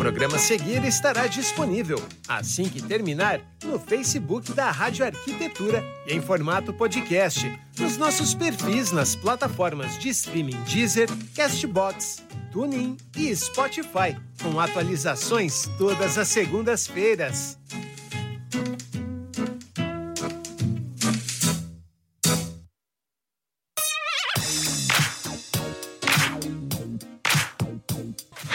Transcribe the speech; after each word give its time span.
programa 0.00 0.38
seguir 0.38 0.82
estará 0.86 1.26
disponível, 1.26 2.02
assim 2.26 2.70
que 2.70 2.80
terminar, 2.80 3.38
no 3.62 3.78
Facebook 3.78 4.50
da 4.54 4.70
Rádio 4.70 5.04
Arquitetura 5.04 5.84
e 6.06 6.14
em 6.14 6.22
formato 6.22 6.72
podcast, 6.72 7.52
nos 7.78 7.98
nossos 7.98 8.32
perfis 8.32 8.92
nas 8.92 9.14
plataformas 9.14 9.98
de 9.98 10.08
streaming 10.08 10.56
Deezer, 10.62 11.06
Castbox, 11.36 12.24
TuneIn 12.50 12.96
e 13.14 13.36
Spotify, 13.36 14.16
com 14.42 14.58
atualizações 14.58 15.68
todas 15.76 16.16
as 16.16 16.28
segundas-feiras. 16.28 17.58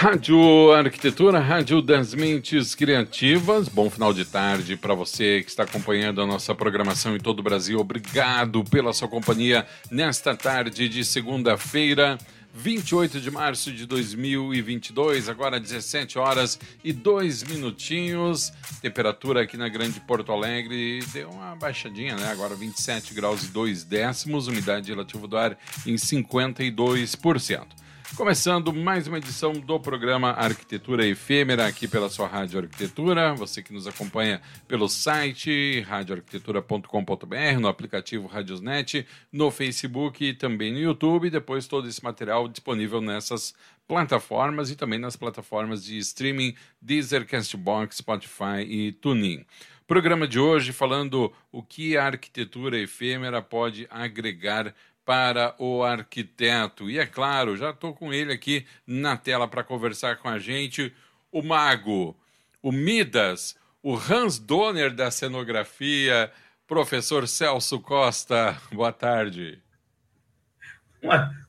Rádio 0.07 0.71
Arquitetura, 0.71 1.39
Rádio 1.39 1.81
das 1.81 2.13
Mentes 2.13 2.75
Criativas. 2.75 3.67
Bom 3.67 3.89
final 3.89 4.13
de 4.13 4.23
tarde 4.23 4.77
para 4.77 4.93
você 4.93 5.41
que 5.41 5.49
está 5.49 5.63
acompanhando 5.63 6.21
a 6.21 6.27
nossa 6.27 6.53
programação 6.53 7.15
em 7.15 7.19
todo 7.19 7.39
o 7.39 7.41
Brasil. 7.41 7.79
Obrigado 7.79 8.63
pela 8.65 8.93
sua 8.93 9.07
companhia 9.07 9.65
nesta 9.89 10.35
tarde 10.35 10.87
de 10.87 11.03
segunda-feira. 11.03 12.19
28 12.53 13.19
de 13.19 13.31
março 13.31 13.71
de 13.71 13.87
2022, 13.87 15.27
agora 15.27 15.59
17 15.59 16.19
horas 16.19 16.59
e 16.83 16.93
2 16.93 17.41
minutinhos. 17.41 18.53
Temperatura 18.83 19.41
aqui 19.41 19.57
na 19.57 19.67
Grande 19.67 19.99
Porto 20.01 20.31
Alegre 20.31 20.99
deu 21.13 21.31
uma 21.31 21.55
baixadinha, 21.55 22.15
né? 22.15 22.29
Agora 22.31 22.53
27 22.53 23.11
graus 23.15 23.43
e 23.43 23.47
2 23.47 23.83
décimos, 23.83 24.47
umidade 24.47 24.91
relativa 24.91 25.27
do 25.27 25.35
ar 25.35 25.57
em 25.83 25.95
52%. 25.95 27.84
Começando 28.13 28.71
mais 28.71 29.07
uma 29.07 29.17
edição 29.17 29.51
do 29.51 29.77
programa 29.77 30.29
Arquitetura 30.29 31.05
Efêmera 31.05 31.67
aqui 31.67 31.85
pela 31.85 32.07
sua 32.09 32.27
Rádio 32.27 32.59
Arquitetura. 32.59 33.33
Você 33.33 33.61
que 33.61 33.73
nos 33.73 33.87
acompanha 33.87 34.41
pelo 34.69 34.87
site 34.87 35.81
radioarquitetura.com.br, 35.81 37.59
no 37.59 37.67
aplicativo 37.67 38.25
Radiosnet, 38.27 39.05
no 39.33 39.51
Facebook 39.51 40.23
e 40.23 40.33
também 40.33 40.71
no 40.71 40.79
YouTube. 40.79 41.29
Depois 41.29 41.67
todo 41.67 41.89
esse 41.89 42.01
material 42.01 42.47
disponível 42.47 43.01
nessas 43.01 43.53
plataformas 43.85 44.71
e 44.71 44.77
também 44.77 44.99
nas 44.99 45.17
plataformas 45.17 45.83
de 45.83 45.97
streaming 45.97 46.55
Deezer, 46.81 47.27
Castbox, 47.27 47.97
Spotify 47.97 48.61
e 48.65 48.93
TuneIn. 48.93 49.45
Programa 49.85 50.27
de 50.27 50.39
hoje 50.39 50.71
falando 50.71 51.31
o 51.51 51.61
que 51.61 51.95
a 51.95 52.05
arquitetura 52.05 52.79
efêmera 52.79 53.39
pode 53.41 53.87
agregar 53.89 54.73
para 55.05 55.55
o 55.59 55.83
arquiteto. 55.83 56.89
E 56.89 56.97
é 56.97 57.05
claro, 57.05 57.55
já 57.55 57.69
estou 57.69 57.93
com 57.93 58.11
ele 58.11 58.33
aqui 58.33 58.65
na 58.85 59.15
tela 59.15 59.47
para 59.47 59.63
conversar 59.63 60.17
com 60.17 60.27
a 60.27 60.39
gente, 60.39 60.93
o 61.31 61.43
mago, 61.43 62.17
o 62.61 62.71
Midas, 62.71 63.55
o 63.83 63.95
Hans 63.95 64.39
Donner 64.39 64.93
da 64.93 65.11
cenografia, 65.11 66.31
professor 66.67 67.27
Celso 67.27 67.79
Costa. 67.79 68.57
Boa 68.73 68.91
tarde. 68.91 69.61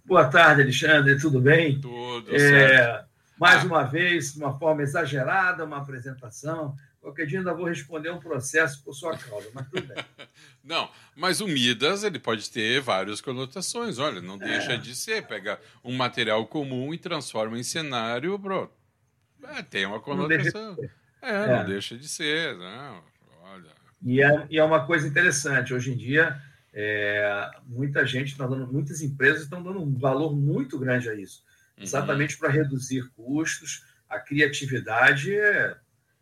Boa 0.05 0.27
tarde, 0.27 0.63
Alexandre, 0.63 1.19
tudo 1.19 1.41
bem? 1.41 1.81
Tudo 1.81 2.37
é. 2.37 3.05
Mais 3.39 3.63
ah. 3.63 3.67
uma 3.67 3.85
vez, 3.85 4.35
de 4.35 4.39
uma 4.39 4.59
forma 4.59 4.83
exagerada, 4.83 5.65
uma 5.65 5.79
apresentação 5.79 6.77
Qualquer 7.07 7.25
dia 7.25 7.39
ainda 7.39 7.55
vou 7.55 7.67
responder 7.67 8.11
um 8.11 8.19
processo 8.19 8.83
por 8.83 8.93
sua 8.93 9.17
causa, 9.17 9.49
mas 9.55 9.69
tudo 9.69 9.87
bem. 9.87 10.05
não, 10.65 10.91
mas 11.15 11.41
o 11.41 11.47
Midas 11.47 12.03
ele 12.03 12.19
pode 12.19 12.51
ter 12.51 12.81
várias 12.81 13.21
conotações. 13.21 14.01
Olha, 14.01 14.21
não 14.21 14.37
deixa 14.37 14.73
é. 14.73 14.77
de 14.77 14.93
ser. 14.93 15.25
Pega 15.25 15.61
um 15.85 15.95
material 15.95 16.45
comum 16.49 16.93
e 16.93 16.99
transforma 16.99 17.57
em 17.57 17.63
cenário. 17.63 18.37
Bro. 18.37 18.73
É, 19.41 19.63
tem 19.63 19.87
uma 19.87 20.01
conotação. 20.01 20.75
Não 20.75 21.29
é, 21.29 21.45
é, 21.45 21.59
não 21.59 21.65
deixa 21.65 21.97
de 21.97 22.09
ser. 22.09 22.57
Não, 22.57 23.05
olha. 23.41 23.71
E 24.03 24.21
é, 24.21 24.47
e 24.51 24.59
é 24.59 24.65
uma 24.65 24.85
coisa 24.85 25.07
interessante. 25.07 25.73
Hoje 25.73 25.93
em 25.93 25.97
dia, 25.97 26.37
é, 26.75 27.49
muita 27.69 28.05
gente 28.05 28.33
está 28.33 28.49
dando, 28.49 28.67
muitas 28.67 29.01
empresas 29.01 29.43
estão 29.43 29.63
dando 29.63 29.81
um 29.81 29.97
valor 29.97 30.35
muito 30.35 30.77
grande 30.77 31.09
a 31.09 31.15
isso. 31.15 31.45
Uhum. 31.79 31.85
Exatamente 31.85 32.37
para 32.37 32.51
reduzir 32.51 33.09
custos. 33.15 33.85
A 34.09 34.19
criatividade 34.19 35.33
é 35.33 35.77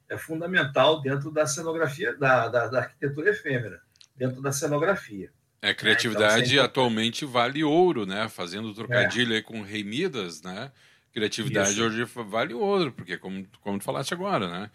é 0.08 0.18
fundamental 0.18 1.00
dentro 1.00 1.30
da 1.30 1.46
cenografia, 1.46 2.14
da, 2.16 2.48
da, 2.48 2.66
da 2.68 2.78
arquitetura 2.80 3.30
efêmera, 3.30 3.80
dentro 4.16 4.42
da 4.42 4.52
cenografia. 4.52 5.30
É, 5.62 5.72
criatividade 5.72 6.34
então, 6.34 6.46
sempre... 6.46 6.60
atualmente 6.60 7.24
vale 7.24 7.64
ouro, 7.64 8.04
né? 8.04 8.28
Fazendo 8.28 8.74
trocadilho 8.74 9.32
é. 9.32 9.36
aí 9.36 9.42
com 9.42 9.62
Rei 9.62 9.82
Midas, 9.82 10.42
né? 10.42 10.70
Criatividade 11.12 11.70
Isso. 11.70 11.82
hoje 11.82 12.04
vale 12.04 12.52
ouro, 12.52 12.92
porque 12.92 13.16
como, 13.16 13.46
como 13.62 13.78
tu 13.78 13.84
falaste 13.84 14.12
agora, 14.12 14.46
né? 14.46 14.70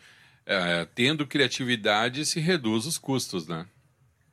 É, 0.46 0.88
tendo 0.96 1.28
criatividade 1.28 2.26
se 2.26 2.40
reduz 2.40 2.88
os 2.88 2.98
custos, 2.98 3.48
né? 3.48 3.68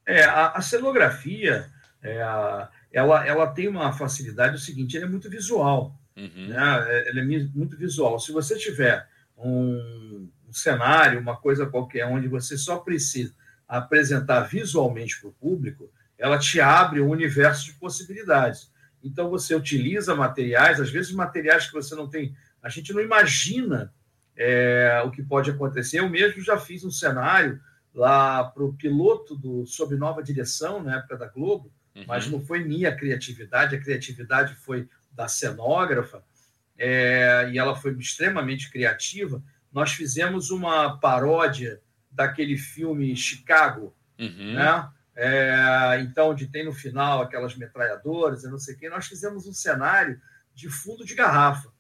É, 0.06 0.24
a, 0.24 0.52
a 0.52 0.62
cenografia, 0.62 1.70
é, 2.02 2.22
a, 2.22 2.70
ela, 2.90 3.26
ela 3.26 3.46
tem 3.48 3.68
uma 3.68 3.92
facilidade, 3.92 4.56
o 4.56 4.58
seguinte, 4.58 4.96
ela 4.96 5.04
é 5.04 5.08
muito 5.08 5.28
visual, 5.28 5.94
uhum. 6.16 6.46
né? 6.48 6.86
É, 6.88 7.10
ela 7.10 7.20
é 7.20 7.24
muito 7.24 7.76
visual. 7.76 8.18
Se 8.18 8.32
você 8.32 8.56
tiver 8.56 9.06
um, 9.36 10.30
cenário, 10.52 11.20
uma 11.20 11.36
coisa 11.36 11.66
qualquer, 11.66 12.06
onde 12.06 12.28
você 12.28 12.56
só 12.56 12.78
precisa 12.78 13.34
apresentar 13.66 14.42
visualmente 14.42 15.20
para 15.20 15.28
o 15.28 15.32
público, 15.32 15.90
ela 16.18 16.38
te 16.38 16.60
abre 16.60 17.00
um 17.00 17.10
universo 17.10 17.66
de 17.66 17.72
possibilidades. 17.72 18.70
Então, 19.02 19.28
você 19.30 19.54
utiliza 19.54 20.14
materiais, 20.14 20.80
às 20.80 20.90
vezes 20.90 21.12
materiais 21.12 21.66
que 21.66 21.72
você 21.72 21.94
não 21.94 22.08
tem, 22.08 22.34
a 22.62 22.68
gente 22.68 22.92
não 22.92 23.00
imagina 23.00 23.92
é, 24.36 25.02
o 25.04 25.10
que 25.10 25.22
pode 25.22 25.50
acontecer. 25.50 26.00
Eu 26.00 26.08
mesmo 26.08 26.42
já 26.42 26.58
fiz 26.58 26.84
um 26.84 26.90
cenário 26.90 27.60
lá 27.94 28.44
para 28.44 28.62
o 28.62 28.74
piloto 28.74 29.34
do 29.34 29.66
Sob 29.66 29.96
Nova 29.96 30.22
Direção, 30.22 30.82
na 30.82 30.96
época 30.96 31.16
da 31.16 31.26
Globo, 31.26 31.72
uhum. 31.94 32.04
mas 32.06 32.26
não 32.28 32.40
foi 32.40 32.62
minha 32.62 32.94
criatividade, 32.94 33.74
a 33.74 33.80
criatividade 33.80 34.54
foi 34.54 34.88
da 35.10 35.28
cenógrafa, 35.28 36.22
é, 36.78 37.48
e 37.50 37.58
ela 37.58 37.74
foi 37.74 37.92
extremamente 37.94 38.70
criativa 38.70 39.42
nós 39.76 39.92
fizemos 39.92 40.48
uma 40.48 40.98
paródia 40.98 41.82
daquele 42.10 42.56
filme 42.56 43.14
Chicago, 43.14 43.94
uhum. 44.18 44.54
né? 44.54 44.88
É, 45.14 45.98
então, 46.00 46.30
onde 46.30 46.46
tem 46.46 46.64
no 46.64 46.72
final 46.72 47.20
aquelas 47.20 47.54
metralhadoras 47.54 48.42
e 48.42 48.48
não 48.48 48.58
sei 48.58 48.74
o 48.74 48.78
quê, 48.78 48.88
nós 48.88 49.06
fizemos 49.06 49.46
um 49.46 49.52
cenário 49.52 50.18
de 50.54 50.70
fundo 50.70 51.04
de 51.04 51.14
garrafa. 51.14 51.70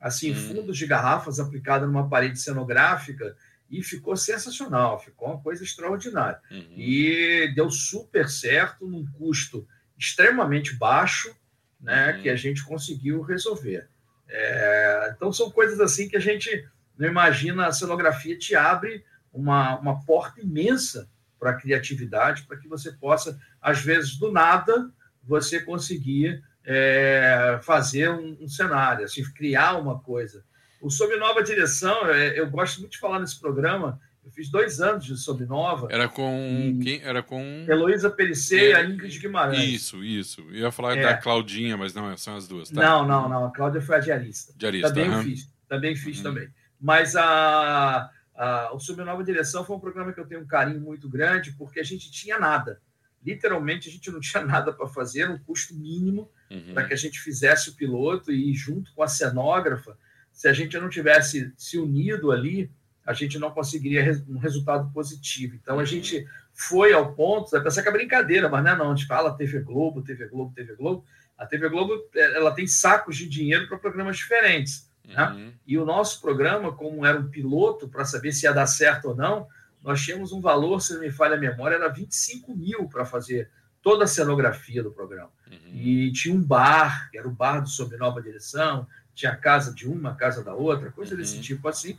Assim, 0.00 0.32
uhum. 0.32 0.56
fundos 0.56 0.76
de 0.76 0.88
garrafas 0.88 1.38
aplicada 1.38 1.86
numa 1.86 2.08
parede 2.08 2.36
cenográfica 2.40 3.36
e 3.70 3.80
ficou 3.80 4.16
sensacional, 4.16 4.98
ficou 4.98 5.28
uma 5.28 5.40
coisa 5.40 5.62
extraordinária. 5.62 6.40
Uhum. 6.50 6.74
E 6.76 7.52
deu 7.54 7.70
super 7.70 8.28
certo, 8.28 8.88
num 8.88 9.06
custo 9.06 9.68
extremamente 9.96 10.74
baixo, 10.74 11.32
né, 11.80 12.12
uhum. 12.12 12.22
que 12.22 12.28
a 12.28 12.34
gente 12.34 12.64
conseguiu 12.64 13.22
resolver. 13.22 13.88
É, 14.28 15.12
então, 15.14 15.32
são 15.32 15.48
coisas 15.48 15.78
assim 15.78 16.08
que 16.08 16.16
a 16.16 16.20
gente 16.20 16.68
não 17.00 17.08
imagina, 17.08 17.66
a 17.66 17.72
cenografia 17.72 18.36
te 18.36 18.54
abre 18.54 19.02
uma, 19.32 19.78
uma 19.78 20.04
porta 20.04 20.42
imensa 20.42 21.08
para 21.38 21.52
a 21.52 21.54
criatividade, 21.54 22.42
para 22.42 22.58
que 22.58 22.68
você 22.68 22.92
possa, 22.92 23.40
às 23.60 23.80
vezes, 23.80 24.18
do 24.18 24.30
nada, 24.30 24.90
você 25.24 25.60
conseguir 25.60 26.44
é, 26.62 27.58
fazer 27.62 28.10
um, 28.10 28.36
um, 28.38 28.46
cenário, 28.46 29.06
assim, 29.06 29.24
criar 29.32 29.78
uma 29.78 29.98
coisa. 29.98 30.44
O 30.78 30.90
Sob 30.90 31.16
Nova 31.16 31.42
Direção, 31.42 32.06
é, 32.10 32.38
eu 32.38 32.50
gosto 32.50 32.80
muito 32.80 32.92
de 32.92 32.98
falar 32.98 33.18
nesse 33.18 33.40
programa, 33.40 33.98
eu 34.22 34.30
fiz 34.30 34.50
dois 34.50 34.78
anos 34.82 35.06
de 35.06 35.16
Sob 35.16 35.42
Nova. 35.46 35.88
Era 35.90 36.06
com 36.06 36.78
quem? 36.82 37.00
Era 37.02 37.22
com 37.22 37.64
Heloísa 37.66 38.10
Perissé 38.10 38.72
e 38.72 38.74
a 38.74 38.84
Ingrid 38.84 39.18
Guimarães. 39.18 39.64
Isso, 39.64 40.04
isso. 40.04 40.42
Eu 40.50 40.56
ia 40.56 40.70
falar 40.70 40.98
é. 40.98 41.02
da 41.02 41.16
Claudinha, 41.16 41.78
mas 41.78 41.94
não, 41.94 42.14
são 42.18 42.36
as 42.36 42.46
duas. 42.46 42.68
Tá? 42.68 42.82
Não, 42.82 43.08
não, 43.08 43.26
não. 43.26 43.46
A 43.46 43.50
Cláudia 43.50 43.80
foi 43.80 43.96
a 43.96 44.00
diarista. 44.00 44.52
Diarista. 44.54 44.88
Também 44.88 45.08
uhum. 45.08 45.22
fiz. 45.22 45.48
Também 45.66 45.96
fiz 45.96 46.18
uhum. 46.18 46.22
também. 46.24 46.50
Mas 46.80 47.14
a, 47.14 48.10
a, 48.34 48.72
o 48.72 48.80
Sob 48.80 49.02
Nova 49.04 49.22
Direção 49.22 49.64
foi 49.64 49.76
um 49.76 49.80
programa 49.80 50.12
que 50.12 50.20
eu 50.20 50.26
tenho 50.26 50.40
um 50.40 50.46
carinho 50.46 50.80
muito 50.80 51.08
grande, 51.08 51.52
porque 51.52 51.78
a 51.78 51.84
gente 51.84 52.10
tinha 52.10 52.38
nada. 52.38 52.80
Literalmente, 53.24 53.88
a 53.88 53.92
gente 53.92 54.10
não 54.10 54.18
tinha 54.20 54.44
nada 54.44 54.72
para 54.72 54.88
fazer, 54.88 55.28
um 55.28 55.38
custo 55.38 55.74
mínimo 55.74 56.30
uhum. 56.50 56.72
para 56.72 56.84
que 56.84 56.94
a 56.94 56.96
gente 56.96 57.20
fizesse 57.20 57.70
o 57.70 57.74
piloto 57.74 58.32
e, 58.32 58.54
junto 58.54 58.92
com 58.94 59.02
a 59.02 59.08
cenógrafa, 59.08 59.96
se 60.32 60.48
a 60.48 60.52
gente 60.52 60.78
não 60.78 60.88
tivesse 60.88 61.52
se 61.56 61.78
unido 61.78 62.32
ali, 62.32 62.70
a 63.04 63.12
gente 63.12 63.38
não 63.38 63.50
conseguiria 63.50 64.24
um 64.28 64.38
resultado 64.38 64.90
positivo. 64.92 65.56
Então, 65.56 65.76
a 65.76 65.78
uhum. 65.78 65.86
gente 65.86 66.26
foi 66.52 66.92
ao 66.92 67.14
ponto, 67.14 67.50
vai 67.50 67.62
pensar 67.62 67.82
que 67.82 67.88
é 67.88 67.92
brincadeira, 67.92 68.48
mas 68.48 68.64
não 68.64 68.70
é 68.70 68.76
não, 68.76 68.92
a 68.92 68.94
gente 68.94 69.06
fala 69.06 69.36
TV 69.36 69.60
Globo, 69.60 70.02
TV 70.02 70.28
Globo, 70.28 70.54
TV 70.54 70.74
Globo. 70.76 71.04
A 71.36 71.46
TV 71.46 71.68
Globo 71.68 71.94
ela 72.14 72.54
tem 72.54 72.66
sacos 72.66 73.16
de 73.16 73.28
dinheiro 73.28 73.66
para 73.66 73.78
programas 73.78 74.16
diferentes. 74.18 74.89
Né? 75.04 75.24
Uhum. 75.24 75.52
E 75.66 75.78
o 75.78 75.84
nosso 75.84 76.20
programa, 76.20 76.72
como 76.72 77.04
era 77.04 77.18
um 77.18 77.28
piloto 77.28 77.88
para 77.88 78.04
saber 78.04 78.32
se 78.32 78.46
ia 78.46 78.52
dar 78.52 78.66
certo 78.66 79.08
ou 79.08 79.16
não, 79.16 79.48
nós 79.82 80.02
tínhamos 80.02 80.32
um 80.32 80.40
valor, 80.40 80.80
se 80.80 80.94
não 80.94 81.00
me 81.00 81.10
falha 81.10 81.36
a 81.36 81.40
memória, 81.40 81.76
era 81.76 81.88
25 81.88 82.54
mil 82.54 82.88
para 82.88 83.04
fazer 83.04 83.50
toda 83.82 84.04
a 84.04 84.08
cenografia 84.08 84.82
do 84.82 84.90
programa. 84.90 85.30
Uhum. 85.50 85.74
E 85.74 86.12
tinha 86.12 86.34
um 86.34 86.42
bar, 86.42 87.10
que 87.10 87.18
era 87.18 87.26
o 87.26 87.32
bar 87.32 87.60
do 87.60 87.68
Sob 87.68 87.96
Nova 87.96 88.20
Direção, 88.20 88.86
tinha 89.14 89.32
a 89.32 89.36
casa 89.36 89.74
de 89.74 89.88
uma, 89.88 90.10
a 90.10 90.14
casa 90.14 90.44
da 90.44 90.54
outra, 90.54 90.90
coisa 90.90 91.12
uhum. 91.12 91.20
desse 91.20 91.40
tipo 91.40 91.66
assim. 91.68 91.98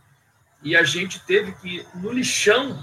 e 0.64 0.76
a 0.76 0.84
gente 0.84 1.20
teve 1.26 1.52
que, 1.54 1.86
no 1.96 2.12
lixão, 2.12 2.78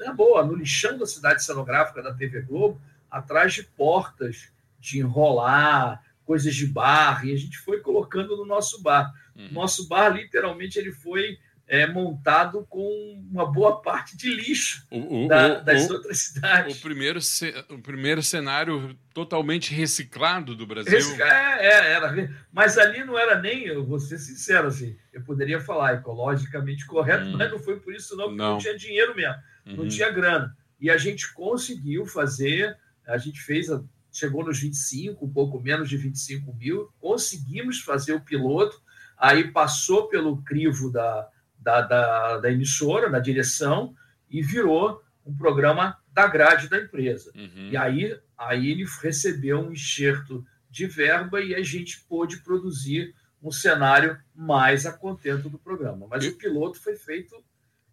é 0.00 0.12
boa, 0.12 0.44
no 0.44 0.54
lixão 0.54 0.98
da 0.98 1.06
cidade 1.06 1.42
cenográfica 1.42 2.02
da 2.02 2.12
TV 2.12 2.42
Globo, 2.42 2.80
atrás 3.10 3.54
de 3.54 3.62
portas, 3.62 4.48
de 4.78 4.98
enrolar, 4.98 6.02
coisas 6.24 6.54
de 6.54 6.66
bar, 6.66 7.24
e 7.26 7.32
a 7.32 7.36
gente 7.36 7.58
foi 7.58 7.80
colocando 7.80 8.36
no 8.36 8.44
nosso 8.44 8.82
bar. 8.82 9.12
Uhum. 9.38 9.48
Nosso 9.52 9.86
bar, 9.86 10.08
literalmente, 10.08 10.78
ele 10.78 10.92
foi 10.92 11.38
é, 11.68 11.86
montado 11.86 12.66
com 12.68 13.22
uma 13.30 13.44
boa 13.44 13.82
parte 13.82 14.16
de 14.16 14.30
lixo 14.30 14.86
o, 14.90 15.26
o, 15.26 15.28
da, 15.28 15.60
das 15.60 15.88
o, 15.88 15.92
outras 15.92 16.18
cidades. 16.18 16.78
O 16.78 16.80
primeiro, 16.80 17.20
o 17.68 17.78
primeiro 17.78 18.22
cenário 18.22 18.98
totalmente 19.12 19.74
reciclado 19.74 20.56
do 20.56 20.66
Brasil. 20.66 20.98
é, 21.22 21.66
é, 21.66 21.92
era. 21.92 22.34
Mas 22.50 22.78
ali 22.78 23.04
não 23.04 23.18
era 23.18 23.38
nem, 23.40 23.66
eu 23.66 23.84
vou 23.84 24.00
ser 24.00 24.18
sincero, 24.18 24.68
assim, 24.68 24.96
eu 25.12 25.22
poderia 25.22 25.60
falar 25.60 25.94
ecologicamente 25.94 26.86
correto, 26.86 27.26
hum. 27.26 27.36
mas 27.36 27.50
não 27.50 27.58
foi 27.58 27.78
por 27.78 27.94
isso, 27.94 28.16
não, 28.16 28.24
porque 28.24 28.38
não, 28.38 28.52
não 28.52 28.58
tinha 28.58 28.76
dinheiro 28.76 29.14
mesmo, 29.14 29.36
uhum. 29.66 29.76
não 29.76 29.88
tinha 29.88 30.10
grana. 30.10 30.56
E 30.80 30.90
a 30.90 30.96
gente 30.96 31.32
conseguiu 31.34 32.06
fazer, 32.06 32.78
a 33.06 33.18
gente 33.18 33.40
fez, 33.42 33.66
chegou 34.10 34.44
nos 34.44 34.58
25, 34.58 35.22
um 35.22 35.30
pouco 35.30 35.60
menos 35.60 35.88
de 35.88 35.98
25 35.98 36.54
mil, 36.54 36.88
conseguimos 36.98 37.80
fazer 37.80 38.14
o 38.14 38.20
piloto, 38.20 38.80
aí 39.18 39.50
passou 39.50 40.08
pelo 40.08 40.42
crivo 40.42 40.90
da 40.90 41.28
da, 41.58 41.82
da, 41.82 42.38
da 42.38 42.50
emissora, 42.50 43.10
da 43.10 43.18
direção, 43.18 43.94
e 44.30 44.42
virou 44.42 45.02
um 45.26 45.36
programa 45.36 45.98
da 46.12 46.26
grade 46.26 46.68
da 46.68 46.78
empresa. 46.78 47.30
Uhum. 47.34 47.68
E 47.70 47.76
aí, 47.76 48.18
aí 48.36 48.70
ele 48.70 48.86
recebeu 49.02 49.60
um 49.60 49.72
enxerto 49.72 50.46
de 50.70 50.86
verba 50.86 51.40
e 51.40 51.54
a 51.54 51.62
gente 51.62 52.00
pôde 52.08 52.38
produzir 52.38 53.14
um 53.42 53.52
cenário 53.52 54.18
mais 54.34 54.86
a 54.86 54.92
contento 54.92 55.48
do 55.48 55.58
programa. 55.58 56.06
Mas 56.08 56.26
o 56.26 56.36
piloto 56.36 56.80
foi 56.80 56.96
feito 56.96 57.36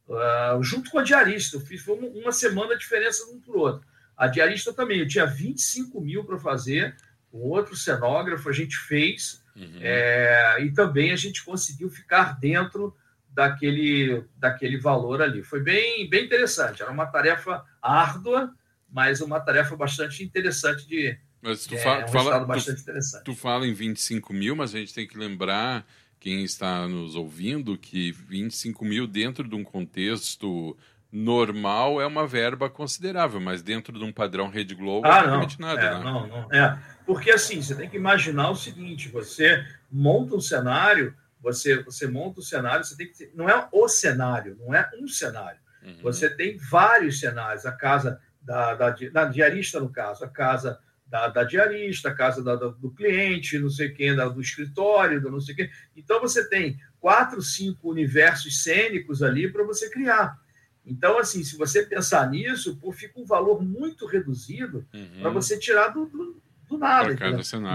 uh, 0.08 0.64
junto 0.64 0.90
com 0.90 1.00
a 1.00 1.04
diarista. 1.04 1.58
Eu 1.58 1.62
fiz 1.62 1.82
foi 1.82 1.98
uma 1.98 2.32
semana 2.32 2.74
a 2.74 2.78
diferença 2.78 3.26
um 3.32 3.40
para 3.40 3.56
o 3.56 3.60
outro. 3.60 3.88
A 4.18 4.28
diarista 4.28 4.74
também, 4.74 5.00
eu 5.00 5.08
tinha 5.08 5.26
25 5.26 6.00
mil 6.00 6.24
para 6.24 6.40
fazer, 6.40 6.96
com 7.30 7.40
outro 7.40 7.76
cenógrafo, 7.76 8.50
a 8.50 8.54
gente 8.54 8.78
fez, 8.78 9.44
uhum. 9.56 9.80
é, 9.82 10.58
e 10.62 10.72
também 10.72 11.12
a 11.12 11.16
gente 11.16 11.44
conseguiu 11.44 11.90
ficar 11.90 12.40
dentro 12.40 12.96
daquele, 13.36 14.24
daquele 14.38 14.80
valor 14.80 15.22
ali. 15.22 15.44
Foi 15.44 15.62
bem, 15.62 16.10
bem 16.10 16.26
interessante. 16.26 16.82
Era 16.82 16.92
uma 16.92 17.06
tarefa 17.06 17.64
árdua, 17.82 18.56
mas 18.90 19.20
uma 19.20 19.40
tarefa 19.40 19.76
bastante 19.76 20.24
interessante 20.24 20.88
de. 20.88 21.18
Mas 21.42 21.68
tu, 21.68 21.76
é, 21.76 22.06
um 22.06 22.08
fala, 22.08 22.46
bastante 22.46 22.78
tu, 22.78 22.82
interessante. 22.82 23.24
tu 23.26 23.36
fala 23.36 23.68
em 23.68 23.74
25 23.74 24.34
mil, 24.34 24.56
mas 24.56 24.74
a 24.74 24.80
gente 24.80 24.94
tem 24.94 25.06
que 25.06 25.18
lembrar, 25.18 25.86
quem 26.20 26.44
está 26.44 26.88
nos 26.88 27.16
ouvindo, 27.16 27.78
que 27.78 28.12
25 28.12 28.86
mil 28.86 29.06
dentro 29.06 29.48
de 29.48 29.54
um 29.54 29.64
contexto 29.64 30.76
normal 31.16 32.02
é 32.02 32.06
uma 32.06 32.28
verba 32.28 32.70
considerável, 32.70 33.40
mas 33.40 33.62
dentro 33.62 33.98
de 33.98 34.04
um 34.04 34.12
padrão 34.12 34.50
Rede 34.50 34.76
Globo 34.76 35.08
ah, 35.08 35.26
não 35.26 35.48
nada. 35.60 35.82
É, 35.82 35.94
né? 35.98 36.04
Não, 36.04 36.28
não. 36.28 36.52
É. 36.52 36.78
Porque 37.06 37.32
assim, 37.32 37.62
você 37.62 37.74
tem 37.76 37.90
que 37.90 37.98
imaginar 37.98 38.50
o 38.50 38.56
seguinte: 38.56 39.10
você 39.10 39.64
monta 39.92 40.36
um 40.36 40.42
cenário 40.42 41.16
você, 41.46 41.84
você 41.84 42.08
monta 42.08 42.40
o 42.40 42.44
cenário, 42.44 42.84
você 42.84 42.98
tem 42.98 43.08
que. 43.08 43.30
Não 43.36 43.48
é 43.48 43.68
o 43.72 43.88
cenário, 43.88 44.58
não 44.60 44.74
é 44.74 44.90
um 45.00 45.08
cenário. 45.08 45.60
Uhum. 45.84 46.00
Você 46.02 46.28
tem 46.28 46.58
vários 46.58 47.20
cenários. 47.20 47.68
A 47.68 47.72
casa 47.72 48.20
da, 48.42 48.74
da, 48.74 48.90
da, 48.90 49.26
diarista, 49.26 49.80
no 49.80 49.92
caso, 49.92 50.26
a 50.26 50.28
casa 50.28 50.80
da, 51.06 51.28
da 51.28 51.44
diarista, 51.44 52.10
a 52.10 52.16
casa 52.16 52.44
da, 52.44 52.56
do 52.56 52.90
cliente, 52.90 53.60
não 53.60 53.70
sei 53.70 53.90
quem, 53.90 54.16
do 54.16 54.42
escritório, 54.42 55.22
do 55.22 55.30
não 55.30 55.40
sei 55.40 55.54
quem. 55.54 55.70
Então 55.96 56.20
você 56.20 56.50
tem 56.50 56.80
quatro, 57.00 57.40
cinco 57.44 57.92
universos 57.92 58.64
cênicos 58.64 59.22
ali 59.22 59.48
para 59.48 59.64
você 59.64 59.88
criar. 59.92 60.40
Então, 60.86 61.18
assim, 61.18 61.44
se 61.44 61.58
você 61.58 61.84
pensar 61.84 62.30
nisso, 62.30 62.78
pô, 62.78 62.92
fica 62.92 63.20
um 63.20 63.26
valor 63.26 63.62
muito 63.64 64.06
reduzido 64.06 64.86
uhum. 64.94 65.22
para 65.22 65.30
você 65.32 65.58
tirar 65.58 65.90
do, 65.90 66.06
do, 66.06 66.42
do 66.68 66.78
nada. 66.78 67.12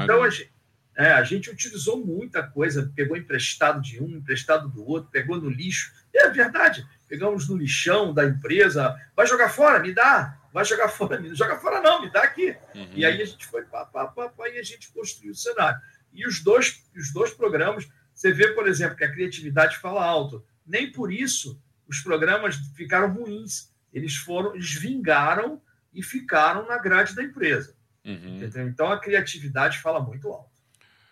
Então, 0.05 0.23
a 0.23 0.31
gente, 0.31 0.53
é, 0.97 1.11
a 1.13 1.23
gente 1.25 1.51
utilizou 1.51 2.05
muita 2.05 2.43
coisa, 2.43 2.93
pegou 2.95 3.17
emprestado 3.17 3.81
de 3.81 4.03
um, 4.03 4.09
emprestado 4.17 4.69
do 4.69 4.87
outro, 4.87 5.11
pegou 5.11 5.41
no 5.41 5.49
lixo. 5.49 5.93
É 6.15 6.29
verdade, 6.31 6.87
pegamos 7.09 7.49
no 7.49 7.57
lixão 7.57 8.15
da 8.15 8.25
empresa. 8.25 8.97
Vai 9.17 9.27
jogar 9.27 9.49
fora? 9.49 9.81
Me 9.81 9.93
dá. 9.93 10.39
Vai 10.53 10.65
jogar 10.65 10.89
fora? 10.89 11.21
Me 11.21 11.35
joga 11.35 11.57
fora 11.57 11.81
não, 11.81 12.03
me 12.03 12.11
dá 12.11 12.23
aqui. 12.23 12.57
Uhum. 12.75 12.89
E 12.95 13.05
aí 13.05 13.23
a 13.23 13.25
gente 13.25 13.47
foi 13.47 13.63
pá, 13.63 13.85
pá, 13.85 14.07
pá, 14.07 14.29
pá, 14.29 14.49
e 14.49 14.59
a 14.59 14.63
gente 14.63 14.93
construiu 14.93 15.33
o 15.33 15.37
cenário. 15.37 15.81
E 16.13 16.27
os 16.27 16.43
dois, 16.43 16.85
os 16.97 17.13
dois 17.13 17.31
programas, 17.33 17.89
você 18.13 18.33
vê, 18.33 18.49
por 18.49 18.69
exemplo, 18.69 18.97
que 18.97 19.05
a 19.05 19.13
criatividade 19.13 19.79
fala 19.79 20.05
alto. 20.05 20.45
Nem 20.67 20.91
por 20.93 21.13
isso 21.13 21.61
os 21.91 22.01
programas 22.01 22.57
ficaram 22.75 23.13
ruins. 23.13 23.71
Eles 23.93 24.17
foram, 24.17 24.55
eles 24.55 24.73
vingaram 24.75 25.61
e 25.93 26.03
ficaram 26.03 26.67
na 26.67 26.79
grade 26.79 27.15
da 27.15 27.23
empresa. 27.23 27.75
Uhum. 28.05 28.41
Então 28.69 28.91
a 28.91 28.99
criatividade 28.99 29.79
fala 29.79 30.01
muito 30.01 30.29
alto 30.29 30.51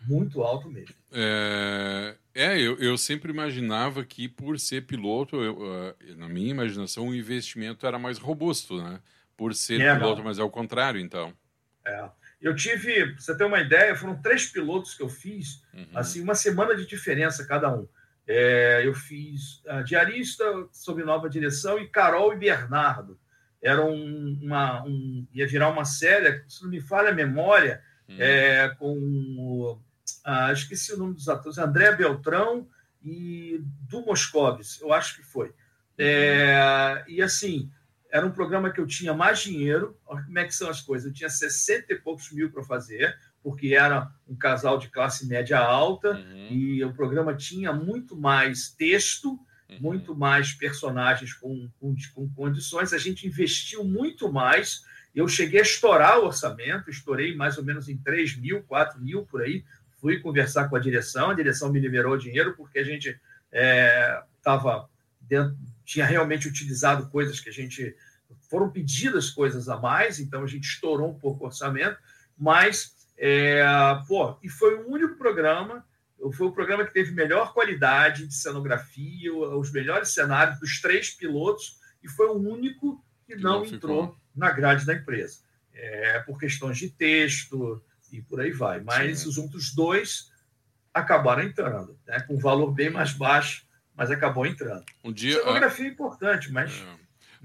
muito 0.07 0.43
alto 0.43 0.71
mesmo. 0.71 0.95
É, 1.13 2.15
é 2.35 2.61
eu, 2.61 2.77
eu 2.79 2.97
sempre 2.97 3.31
imaginava 3.33 4.05
que 4.05 4.29
por 4.29 4.59
ser 4.59 4.87
piloto, 4.87 5.37
eu, 5.43 5.59
uh, 5.59 6.17
na 6.17 6.29
minha 6.29 6.51
imaginação, 6.51 7.09
o 7.09 7.15
investimento 7.15 7.87
era 7.87 7.99
mais 7.99 8.19
robusto, 8.19 8.83
né? 8.83 9.01
Por 9.37 9.55
ser 9.55 9.81
é, 9.81 9.95
piloto, 9.95 10.19
não. 10.19 10.25
mas 10.25 10.39
é 10.39 10.43
o 10.43 10.51
contrário, 10.51 11.01
então. 11.01 11.33
É. 11.87 12.09
Eu 12.41 12.55
tive, 12.55 13.13
pra 13.13 13.21
você 13.21 13.37
ter 13.37 13.45
uma 13.45 13.61
ideia, 13.61 13.97
foram 13.97 14.21
três 14.21 14.47
pilotos 14.47 14.95
que 14.95 15.03
eu 15.03 15.09
fiz, 15.09 15.63
uhum. 15.75 15.87
assim, 15.95 16.23
uma 16.23 16.35
semana 16.35 16.77
de 16.77 16.87
diferença 16.87 17.47
cada 17.47 17.73
um. 17.75 17.89
É, 18.31 18.83
eu 18.85 18.95
fiz 18.95 19.63
a 19.67 19.81
Diarista 19.81 20.45
sob 20.71 21.03
nova 21.03 21.31
direção 21.31 21.79
e 21.79 21.89
Carol 21.89 22.35
e 22.35 22.37
Bernardo. 22.37 23.19
Era 23.61 23.83
um, 23.83 24.39
uma, 24.43 24.85
um, 24.85 25.27
ia 25.33 25.47
virar 25.47 25.71
uma 25.71 25.87
série, 25.87 26.45
se 26.47 26.63
não 26.63 26.71
me 26.71 26.81
falha 26.81 27.09
a 27.09 27.15
memória, 27.15 27.83
uhum. 28.07 28.17
é, 28.21 28.69
com 28.79 29.81
ah, 30.25 30.53
esqueci 30.53 30.93
o 30.93 30.99
nome 30.99 31.15
dos 31.15 31.29
atores, 31.29 31.57
André 31.57 31.97
Beltrão 31.97 32.69
e 33.03 33.61
do 33.89 34.05
Moscovis, 34.05 34.79
eu 34.81 34.93
acho 34.93 35.17
que 35.17 35.23
foi. 35.23 35.55
É, 35.97 37.03
e 37.09 37.23
assim, 37.23 37.71
era 38.11 38.27
um 38.27 38.31
programa 38.31 38.71
que 38.71 38.81
eu 38.81 38.87
tinha 38.87 39.13
mais 39.13 39.41
dinheiro. 39.41 39.99
Olha 40.07 40.23
como 40.23 40.39
é 40.39 40.45
que 40.45 40.55
são 40.55 40.71
as 40.71 40.81
coisas. 40.81 41.07
Eu 41.07 41.13
tinha 41.13 41.29
60 41.29 41.93
e 41.93 41.97
poucos 41.97 42.31
mil 42.31 42.51
para 42.51 42.63
fazer, 42.63 43.17
porque 43.43 43.75
era 43.75 44.11
um 44.29 44.37
casal 44.37 44.79
de 44.79 44.89
classe 44.89 45.27
média 45.27 45.59
alta, 45.59 46.13
uhum. 46.13 46.49
e 46.51 46.85
o 46.85 46.93
programa 46.93 47.35
tinha 47.35 47.73
muito 47.73 48.17
mais 48.17 48.71
texto, 48.71 49.31
uhum. 49.69 49.79
muito 49.81 50.15
mais 50.15 50.53
personagens 50.53 51.33
com, 51.33 51.69
com, 51.81 51.95
com, 52.15 52.29
condições. 52.31 52.93
A 52.93 52.99
gente 52.99 53.27
investiu 53.27 53.85
muito 53.85 54.31
mais. 54.31 54.83
Eu 55.15 55.27
cheguei 55.29 55.61
a 55.61 55.63
estourar 55.63 56.19
o 56.19 56.27
orçamento, 56.27 56.91
estourei 56.91 57.35
mais 57.35 57.57
ou 57.59 57.65
menos 57.65 57.89
em 57.89 57.97
3 57.97 58.37
mil, 58.37 58.63
4 58.65 59.01
mil 59.01 59.25
por 59.25 59.43
aí, 59.43 59.65
fui 60.01 60.21
conversar 60.21 60.69
com 60.69 60.77
a 60.77 60.81
direção, 60.81 61.31
a 61.31 61.35
direção 61.35 61.73
me 61.73 61.81
liberou 61.81 62.13
o 62.13 62.19
dinheiro 62.19 62.55
porque 62.57 62.79
a 62.79 62.85
gente 62.85 63.19
estava 64.39 64.89
é, 65.31 65.51
tinha 65.85 66.05
realmente 66.05 66.47
utilizado 66.47 67.09
coisas 67.09 67.41
que 67.41 67.49
a 67.49 67.53
gente 67.53 67.97
foram 68.51 68.71
pedidas 68.71 69.31
coisas 69.31 69.69
a 69.69 69.79
mais, 69.79 70.21
então 70.21 70.43
a 70.43 70.47
gente 70.47 70.65
estourou 70.65 71.11
um 71.11 71.19
pouco 71.19 71.45
o 71.45 71.47
orçamento, 71.47 71.99
mas 72.37 72.95
é, 73.19 73.63
pô, 74.07 74.39
e 74.43 74.49
foi 74.49 74.77
o 74.77 74.89
único 74.89 75.17
programa, 75.17 75.85
foi 76.33 76.47
o 76.47 76.53
programa 76.53 76.85
que 76.85 76.93
teve 76.93 77.13
melhor 77.13 77.53
qualidade 77.53 78.27
de 78.27 78.35
cenografia, 78.35 79.33
os 79.35 79.71
melhores 79.73 80.11
cenários 80.11 80.59
dos 80.61 80.81
três 80.81 81.11
pilotos, 81.11 81.79
e 82.03 82.09
foi 82.09 82.29
o 82.29 82.37
único 82.37 83.05
que 83.27 83.37
não, 83.37 83.61
não 83.61 83.67
entrou 83.67 84.17
na 84.35 84.51
grade 84.51 84.87
da 84.87 84.95
empresa. 84.95 85.41
É, 85.75 86.21
por 86.21 86.39
questões 86.39 86.77
de 86.79 86.91
texto, 86.91 87.83
e 88.13 88.23
por 88.23 88.41
aí 88.41 88.51
vai. 88.51 88.81
Mas 88.81 89.21
Sim. 89.21 89.29
os 89.29 89.39
outros 89.39 89.75
dois 89.75 90.33
acabaram 90.93 91.43
entrando, 91.43 91.99
né? 92.07 92.21
com 92.21 92.35
um 92.35 92.39
valor 92.39 92.73
bem 92.73 92.91
mais 92.91 93.13
baixo, 93.13 93.67
mas 93.95 94.11
acabou 94.11 94.47
entrando. 94.47 94.85
Um 95.05 95.13
dia, 95.13 95.39
Cenografia 95.39 95.87
é 95.87 95.91
importante, 95.91 96.51
mas 96.53 96.73
é. 96.73 96.99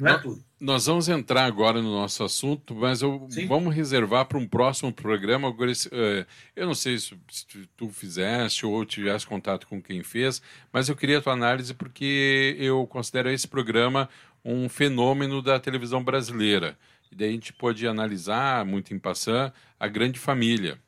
Não 0.04 0.12
é 0.12 0.18
tudo. 0.18 0.44
Nós 0.60 0.86
vamos 0.86 1.10
entrar 1.10 1.46
agora 1.46 1.82
no 1.82 1.92
nosso 1.92 2.24
assunto, 2.24 2.74
mas 2.74 3.02
eu, 3.02 3.28
vamos 3.48 3.76
reservar 3.76 4.26
para 4.26 4.38
um 4.38 4.48
próximo 4.48 4.94
programa. 4.94 5.54
Eh, 5.92 6.26
eu 6.56 6.66
não 6.66 6.74
sei 6.74 6.98
se 6.98 7.18
tu 7.76 7.90
fizeste 7.90 8.66
ou 8.66 8.86
tivesse 8.86 9.28
contato 9.28 9.68
com 9.68 9.82
quem 9.82 10.04
fez, 10.04 10.42
mas 10.72 10.88
eu 10.88 10.96
queria 10.96 11.18
a 11.18 11.22
tua 11.22 11.34
análise 11.34 11.74
porque 11.74 12.56
eu 12.60 12.88
considero 12.88 13.30
esse 13.30 13.48
programa 13.48 14.10
um 14.44 14.70
fenômeno 14.70 15.42
da 15.42 15.60
televisão 15.60 16.04
brasileira. 16.04 16.78
E 17.12 17.16
daí 17.16 17.30
a 17.30 17.34
gente 17.34 17.54
pode 17.54 17.88
analisar, 17.88 18.66
muito 18.66 18.94
em 18.94 19.00
passando, 19.00 19.54
a 19.80 19.88
grande 19.88 20.20
família. 20.20 20.80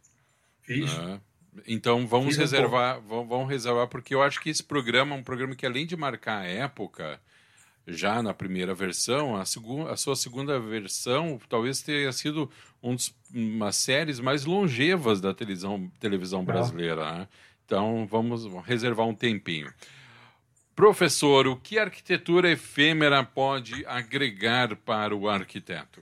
Isso. 0.68 1.02
Né? 1.02 1.20
Então 1.68 2.06
vamos 2.08 2.30
Fiz 2.30 2.38
reservar, 2.38 3.00
um 3.00 3.28
vamos 3.28 3.50
reservar, 3.50 3.88
porque 3.88 4.14
eu 4.14 4.22
acho 4.22 4.42
que 4.42 4.50
esse 4.50 4.64
programa 4.64 5.16
é 5.16 5.20
um 5.20 5.24
programa 5.24 5.56
que, 5.56 5.66
além 5.66 5.86
de 5.86 5.96
marcar 5.96 6.40
a 6.42 6.46
época, 6.46 7.20
já 7.88 8.22
na 8.22 8.34
primeira 8.34 8.74
versão, 8.74 9.36
a, 9.36 9.44
a 9.44 9.98
sua 9.98 10.16
segunda 10.16 10.60
versão 10.60 11.40
talvez 11.48 11.82
tenha 11.82 12.12
sido 12.12 12.50
um 12.82 12.96
dos, 12.96 13.14
uma 13.34 13.72
séries 13.72 14.20
mais 14.20 14.46
longevas 14.46 15.22
da 15.22 15.34
televisão, 15.34 15.92
televisão 16.00 16.44
brasileira. 16.44 17.20
Né? 17.20 17.28
Então 17.66 18.08
vamos 18.10 18.46
reservar 18.66 19.08
um 19.08 19.16
tempinho. 19.16 19.72
Professor, 20.76 21.48
o 21.48 21.56
que 21.56 21.80
a 21.80 21.84
arquitetura 21.84 22.52
efêmera 22.52 23.24
pode 23.24 23.86
agregar 23.86 24.76
para 24.76 25.16
o 25.16 25.30
arquiteto? 25.30 26.02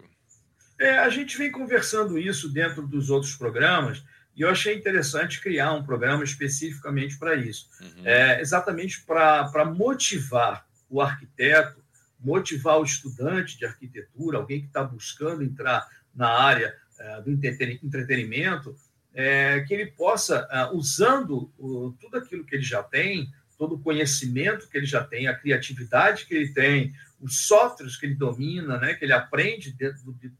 É, 0.80 0.98
a 0.98 1.10
gente 1.10 1.38
vem 1.38 1.52
conversando 1.52 2.18
isso 2.18 2.50
dentro 2.50 2.88
dos 2.88 3.10
outros 3.10 3.36
programas 3.36 4.04
e 4.36 4.42
eu 4.42 4.50
achei 4.50 4.75
interessante 4.75 5.40
criar 5.40 5.74
um 5.74 5.84
programa 5.84 6.24
especificamente 6.24 7.18
para 7.20 7.36
isso. 7.36 7.70
Uhum. 7.80 8.02
É, 8.04 8.42
exatamente 8.42 9.02
para 9.02 9.66
motivar 9.66 10.66
o 10.94 11.02
arquiteto, 11.02 11.84
motivar 12.20 12.80
o 12.80 12.84
estudante 12.84 13.58
de 13.58 13.66
arquitetura, 13.66 14.38
alguém 14.38 14.62
que 14.62 14.68
está 14.68 14.84
buscando 14.84 15.44
entrar 15.44 15.88
na 16.14 16.30
área 16.30 16.76
é, 17.00 17.22
do 17.22 17.32
entretenimento, 17.32 18.76
é, 19.12 19.62
que 19.62 19.74
ele 19.74 19.88
possa, 19.88 20.48
é, 20.52 20.66
usando 20.72 21.52
tudo 22.00 22.16
aquilo 22.16 22.46
que 22.46 22.56
ele 22.56 22.64
já 22.64 22.84
tem, 22.84 23.34
todo 23.58 23.76
o 23.76 23.80
conhecimento 23.80 24.70
que 24.70 24.78
ele 24.78 24.86
já 24.86 25.04
tem, 25.04 25.28
a 25.28 25.36
criatividade 25.36 26.28
que 26.28 26.36
ele 26.36 26.54
tem, 26.54 26.94
os 27.20 27.48
softwares 27.48 27.98
que 27.98 28.06
ele 28.06 28.16
domina, 28.16 28.78
né, 28.78 28.94
que 28.94 29.04
ele 29.04 29.14
aprende 29.14 29.72
dentro 29.72 30.14
de, 30.14 30.32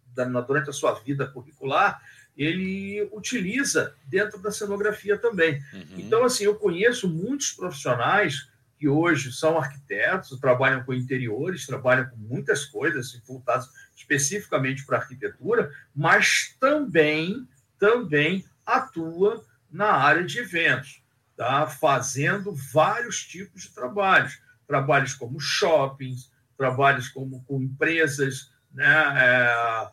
durante 0.48 0.70
a 0.70 0.74
sua 0.74 0.94
vida 1.00 1.26
curricular, 1.26 2.00
ele 2.38 3.10
utiliza 3.12 3.96
dentro 4.06 4.40
da 4.40 4.52
cenografia 4.52 5.18
também. 5.18 5.64
Uhum. 5.74 5.86
Então, 5.98 6.24
assim, 6.24 6.44
eu 6.44 6.56
conheço 6.56 7.08
muitos 7.08 7.52
profissionais 7.52 8.48
que 8.84 8.90
hoje 8.90 9.32
são 9.32 9.58
arquitetos, 9.58 10.38
trabalham 10.42 10.84
com 10.84 10.94
interiores, 10.94 11.66
trabalham 11.66 12.10
com 12.10 12.18
muitas 12.18 12.66
coisas 12.66 13.18
voltadas 13.26 13.70
especificamente 13.96 14.86
para 14.86 14.98
arquitetura, 14.98 15.72
mas 15.96 16.54
também, 16.60 17.48
também 17.80 18.44
atua 18.66 19.42
na 19.72 19.90
área 19.90 20.26
de 20.26 20.38
eventos, 20.40 21.02
tá? 21.38 21.66
fazendo 21.66 22.54
vários 22.74 23.26
tipos 23.26 23.62
de 23.62 23.70
trabalhos. 23.70 24.42
Trabalhos 24.68 25.14
como 25.14 25.40
shoppings, 25.40 26.30
trabalhos 26.58 27.08
como 27.08 27.42
com 27.46 27.62
empresas, 27.62 28.52
né? 28.74 29.14
É, 29.16 29.88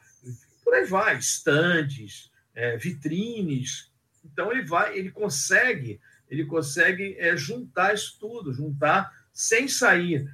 por 0.65 0.75
aí 0.75 0.85
vai, 0.85 1.17
estandes, 1.17 2.29
é, 2.57 2.77
vitrines. 2.77 3.89
Então 4.25 4.51
ele 4.51 4.65
vai, 4.65 4.99
ele 4.99 5.13
consegue, 5.13 6.01
ele 6.31 6.47
consegue 6.47 7.17
é, 7.19 7.37
juntar 7.37 7.93
isso 7.93 8.17
tudo, 8.19 8.53
juntar 8.53 9.13
sem 9.33 9.67
sair 9.67 10.27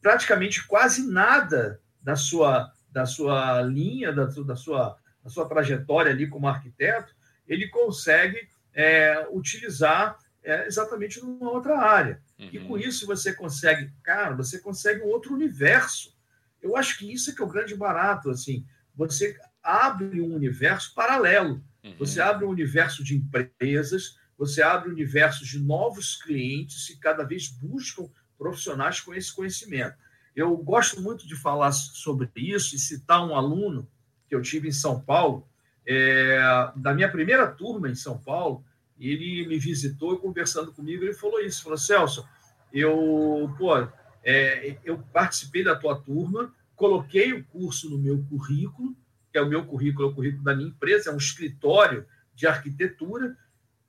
praticamente 0.00 0.66
quase 0.66 1.06
nada 1.06 1.80
da 2.02 2.16
sua 2.16 2.72
da 2.90 3.06
sua 3.06 3.62
linha, 3.62 4.12
da, 4.12 4.24
da 4.24 4.56
sua 4.56 4.96
da 5.22 5.30
sua 5.30 5.48
trajetória 5.48 6.10
ali 6.10 6.26
como 6.28 6.48
arquiteto, 6.48 7.14
ele 7.46 7.68
consegue 7.68 8.48
é, 8.74 9.26
utilizar 9.30 10.18
é, 10.42 10.66
exatamente 10.66 11.20
numa 11.20 11.50
outra 11.50 11.78
área. 11.78 12.20
Uhum. 12.38 12.48
E 12.52 12.58
com 12.58 12.78
isso 12.78 13.06
você 13.06 13.32
consegue, 13.32 13.92
cara, 14.02 14.34
você 14.34 14.58
consegue 14.58 15.02
um 15.02 15.08
outro 15.08 15.32
universo. 15.32 16.16
Eu 16.60 16.76
acho 16.76 16.98
que 16.98 17.12
isso 17.12 17.30
é 17.30 17.34
que 17.34 17.42
é 17.42 17.44
o 17.44 17.48
grande 17.48 17.76
barato, 17.76 18.30
assim. 18.30 18.66
Você 18.94 19.38
abre 19.62 20.20
um 20.20 20.34
universo 20.34 20.92
paralelo. 20.94 21.62
Uhum. 21.84 21.96
Você 21.98 22.20
abre 22.20 22.44
um 22.44 22.50
universo 22.50 23.04
de 23.04 23.16
empresas, 23.16 24.16
você 24.38 24.62
abre 24.62 24.88
um 24.88 24.92
universo 24.92 25.44
de 25.44 25.58
novos 25.58 26.16
clientes 26.16 26.86
que 26.86 26.96
cada 26.96 27.24
vez 27.24 27.48
buscam 27.48 28.08
profissionais 28.38 29.00
com 29.00 29.14
esse 29.14 29.32
conhecimento. 29.32 29.96
Eu 30.34 30.56
gosto 30.56 31.00
muito 31.00 31.26
de 31.26 31.36
falar 31.36 31.72
sobre 31.72 32.30
isso 32.34 32.74
e 32.74 32.78
citar 32.78 33.24
um 33.26 33.34
aluno 33.34 33.88
que 34.28 34.34
eu 34.34 34.42
tive 34.42 34.68
em 34.68 34.72
São 34.72 35.00
Paulo, 35.00 35.46
é, 35.86 36.38
da 36.76 36.94
minha 36.94 37.10
primeira 37.10 37.46
turma 37.46 37.88
em 37.88 37.94
São 37.94 38.16
Paulo, 38.18 38.64
ele 38.98 39.46
me 39.46 39.58
visitou 39.58 40.16
conversando 40.18 40.72
comigo, 40.72 41.02
ele 41.02 41.14
falou 41.14 41.40
isso, 41.40 41.62
falou, 41.62 41.78
Celso, 41.78 42.26
eu, 42.72 43.52
pô, 43.58 43.76
é, 44.24 44.78
eu 44.84 44.98
participei 45.12 45.64
da 45.64 45.74
tua 45.74 46.00
turma, 46.00 46.54
coloquei 46.76 47.32
o 47.32 47.44
curso 47.44 47.90
no 47.90 47.98
meu 47.98 48.22
currículo, 48.28 48.96
que 49.30 49.38
é 49.38 49.42
o 49.42 49.48
meu 49.48 49.64
currículo, 49.64 50.08
é 50.08 50.10
o 50.10 50.14
currículo 50.14 50.44
da 50.44 50.54
minha 50.54 50.68
empresa, 50.68 51.10
é 51.10 51.12
um 51.12 51.18
escritório 51.18 52.06
de 52.34 52.46
arquitetura, 52.46 53.36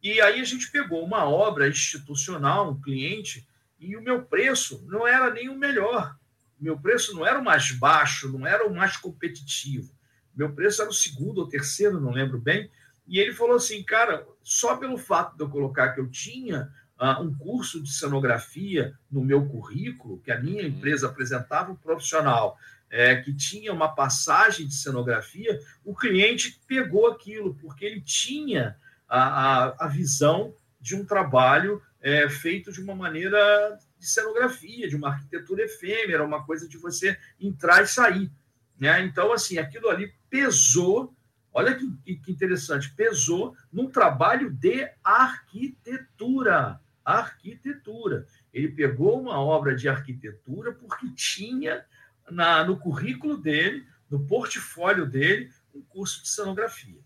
e 0.04 0.20
aí 0.20 0.42
a 0.42 0.44
gente 0.44 0.70
pegou 0.70 1.02
uma 1.04 1.24
obra 1.24 1.70
institucional, 1.70 2.70
um 2.70 2.82
cliente, 2.82 3.48
e 3.80 3.96
o 3.96 4.02
meu 4.02 4.24
preço 4.24 4.86
não 4.86 5.08
era 5.08 5.30
nem 5.30 5.48
o 5.48 5.58
melhor. 5.58 6.16
O 6.60 6.64
meu 6.64 6.78
preço 6.78 7.16
não 7.16 7.26
era 7.26 7.40
o 7.40 7.44
mais 7.44 7.72
baixo, 7.72 8.30
não 8.30 8.46
era 8.46 8.68
o 8.68 8.76
mais 8.76 8.98
competitivo. 8.98 9.94
Meu 10.36 10.52
preço 10.52 10.82
era 10.82 10.92
o 10.92 10.94
segundo 10.94 11.38
ou 11.40 11.48
terceiro, 11.48 12.02
não 12.02 12.12
lembro 12.12 12.38
bem. 12.38 12.70
E 13.08 13.18
ele 13.18 13.34
falou 13.34 13.56
assim, 13.56 13.82
cara, 13.84 14.28
só 14.42 14.76
pelo 14.76 14.98
fato 14.98 15.38
de 15.38 15.44
eu 15.44 15.50
colocar 15.50 15.94
que 15.94 16.02
eu 16.02 16.10
tinha 16.10 16.70
uh, 17.00 17.22
um 17.22 17.34
curso 17.34 17.82
de 17.82 17.92
cenografia 17.92 18.98
no 19.10 19.24
meu 19.24 19.46
currículo, 19.46 20.20
que 20.20 20.32
a 20.32 20.40
minha 20.40 20.64
uhum. 20.64 20.70
empresa 20.70 21.08
apresentava 21.08 21.72
um 21.72 21.76
profissional 21.76 22.58
é, 22.90 23.16
que 23.16 23.34
tinha 23.34 23.74
uma 23.74 23.90
passagem 23.90 24.68
de 24.68 24.76
cenografia, 24.76 25.60
o 25.84 25.96
cliente 25.96 26.62
pegou 26.68 27.08
aquilo, 27.08 27.56
porque 27.56 27.86
ele 27.86 28.02
tinha 28.02 28.78
a, 29.14 29.20
a, 29.20 29.86
a 29.86 29.88
visão 29.88 30.56
de 30.82 30.96
um 30.96 31.06
trabalho 31.06 31.80
é, 32.02 32.28
feito 32.28 32.72
de 32.72 32.82
uma 32.82 32.96
maneira 32.96 33.78
de 34.00 34.08
cenografia, 34.08 34.90
de 34.90 34.96
uma 34.96 35.10
arquitetura 35.10 35.66
efêmera, 35.66 36.26
uma 36.26 36.44
coisa 36.44 36.68
de 36.68 36.80
você 36.80 37.16
entrar 37.40 37.84
e 37.84 37.88
sair. 37.88 38.32
Né? 38.78 39.04
Então, 39.04 39.32
assim, 39.32 39.60
aquilo 39.60 39.88
ali 39.88 40.12
pesou, 40.32 41.14
olha 41.54 41.76
que, 41.76 42.16
que 42.16 42.32
interessante, 42.32 42.92
pesou 42.96 43.56
num 43.72 43.88
trabalho 43.88 44.52
de 44.52 44.90
arquitetura. 45.04 46.82
Arquitetura. 47.06 48.26
Ele 48.52 48.70
pegou 48.70 49.22
uma 49.22 49.40
obra 49.40 49.76
de 49.76 49.88
arquitetura 49.88 50.74
porque 50.74 51.08
tinha 51.14 51.86
na, 52.32 52.64
no 52.64 52.80
currículo 52.80 53.38
dele, 53.38 53.86
no 54.10 54.26
portfólio 54.26 55.06
dele, 55.06 55.52
um 55.74 55.82
curso 55.82 56.24
de 56.24 56.30
cenografia. 56.30 57.00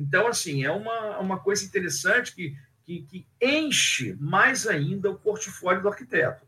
Então, 0.00 0.26
assim, 0.26 0.64
é 0.64 0.70
uma, 0.70 1.18
uma 1.18 1.38
coisa 1.38 1.62
interessante 1.62 2.34
que, 2.34 2.56
que, 2.86 3.02
que 3.02 3.26
enche 3.38 4.16
mais 4.18 4.66
ainda 4.66 5.10
o 5.10 5.18
portfólio 5.18 5.82
do 5.82 5.88
arquiteto. 5.88 6.46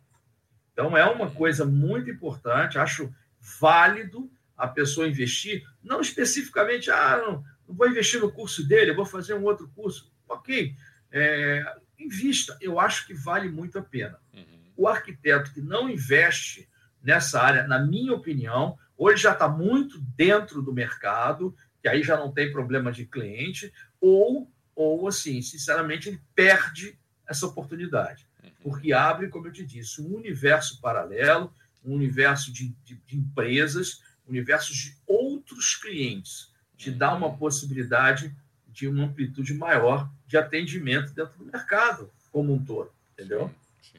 Então, 0.72 0.96
é 0.96 1.04
uma 1.04 1.30
coisa 1.30 1.66
muito 1.66 2.10
importante, 2.10 2.78
acho 2.78 3.14
válido 3.60 4.30
a 4.56 4.66
pessoa 4.66 5.06
investir, 5.06 5.62
não 5.82 6.00
especificamente, 6.00 6.90
ah, 6.90 7.18
não, 7.18 7.44
não 7.68 7.74
vou 7.74 7.86
investir 7.86 8.20
no 8.20 8.32
curso 8.32 8.66
dele, 8.66 8.94
vou 8.94 9.04
fazer 9.04 9.34
um 9.34 9.44
outro 9.44 9.68
curso. 9.76 10.10
Ok, 10.26 10.74
é, 11.10 11.62
invista, 11.98 12.56
eu 12.58 12.80
acho 12.80 13.06
que 13.06 13.12
vale 13.12 13.50
muito 13.50 13.78
a 13.78 13.82
pena. 13.82 14.18
Uhum. 14.32 14.72
O 14.78 14.88
arquiteto 14.88 15.52
que 15.52 15.60
não 15.60 15.90
investe 15.90 16.66
nessa 17.02 17.38
área, 17.38 17.66
na 17.66 17.78
minha 17.78 18.14
opinião, 18.14 18.78
hoje 18.96 19.24
já 19.24 19.32
está 19.32 19.46
muito 19.46 20.00
dentro 20.16 20.62
do 20.62 20.72
mercado, 20.72 21.54
que 21.82 21.88
aí 21.88 22.02
já 22.02 22.16
não 22.16 22.32
tem 22.32 22.52
problema 22.52 22.92
de 22.92 23.04
cliente, 23.04 23.72
ou, 24.00 24.50
ou 24.74 25.08
assim, 25.08 25.42
sinceramente, 25.42 26.08
ele 26.08 26.22
perde 26.34 26.96
essa 27.26 27.46
oportunidade. 27.46 28.26
Uhum. 28.42 28.50
Porque 28.62 28.92
abre, 28.92 29.28
como 29.28 29.48
eu 29.48 29.52
te 29.52 29.66
disse, 29.66 30.00
um 30.00 30.14
universo 30.14 30.80
paralelo, 30.80 31.52
um 31.84 31.94
universo 31.94 32.52
de, 32.52 32.68
de, 32.84 32.94
de 33.06 33.16
empresas 33.16 34.00
universos 34.26 34.76
de 34.76 34.96
outros 35.06 35.74
clientes, 35.74 36.52
te 36.76 36.90
dá 36.90 37.14
uma 37.14 37.36
possibilidade 37.36 38.34
de 38.68 38.88
uma 38.88 39.04
amplitude 39.04 39.52
maior 39.54 40.10
de 40.26 40.36
atendimento 40.36 41.12
dentro 41.12 41.36
do 41.38 41.44
mercado 41.44 42.10
como 42.30 42.54
um 42.54 42.64
todo, 42.64 42.90
entendeu? 43.12 43.52
Sim, 43.82 43.92
sim. 43.92 43.98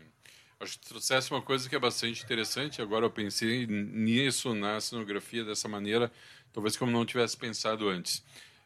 Acho 0.60 0.80
que 0.80 0.88
trouxesse 0.88 1.30
uma 1.32 1.42
coisa 1.42 1.70
que 1.70 1.76
é 1.76 1.80
bastante 1.80 2.24
interessante, 2.24 2.82
agora 2.82 3.06
eu 3.06 3.12
pensei 3.12 3.68
nisso 3.68 4.56
na 4.56 4.82
cenografia 4.82 5.46
dessa 5.46 5.68
maneira, 5.68 6.12
talvez 6.54 6.78
como 6.78 6.92
não 6.92 7.06
tivesse 7.06 7.36
pensado 7.36 7.90
antes. 7.90 8.24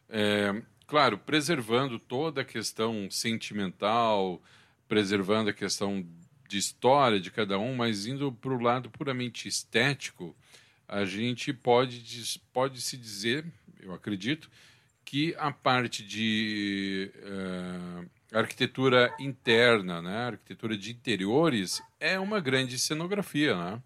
É, 0.08 0.62
claro, 0.86 1.18
preservando 1.18 1.98
toda 1.98 2.42
a 2.42 2.44
questão 2.44 3.10
sentimental, 3.10 4.40
preservando 4.86 5.50
a 5.50 5.54
questão 5.54 6.06
de 6.48 6.58
história 6.58 7.18
de 7.18 7.30
cada 7.30 7.58
um, 7.58 7.74
mas 7.74 8.06
indo 8.06 8.30
para 8.32 8.52
o 8.52 8.60
lado 8.60 8.90
puramente 8.90 9.48
estético, 9.48 10.36
a 10.86 11.04
gente 11.04 11.52
pode, 11.52 12.40
pode 12.52 12.80
se 12.80 12.96
dizer, 12.96 13.44
eu 13.80 13.92
acredito, 13.92 14.50
que 15.04 15.34
a 15.38 15.50
parte 15.50 16.02
de 16.04 17.10
uh, 17.16 18.08
arquitetura 18.32 19.14
interna, 19.18 20.02
né, 20.02 20.26
arquitetura 20.26 20.76
de 20.76 20.90
interiores, 20.90 21.82
é 22.00 22.18
uma 22.18 22.40
grande 22.40 22.78
cenografia, 22.78 23.56
né? 23.56 23.82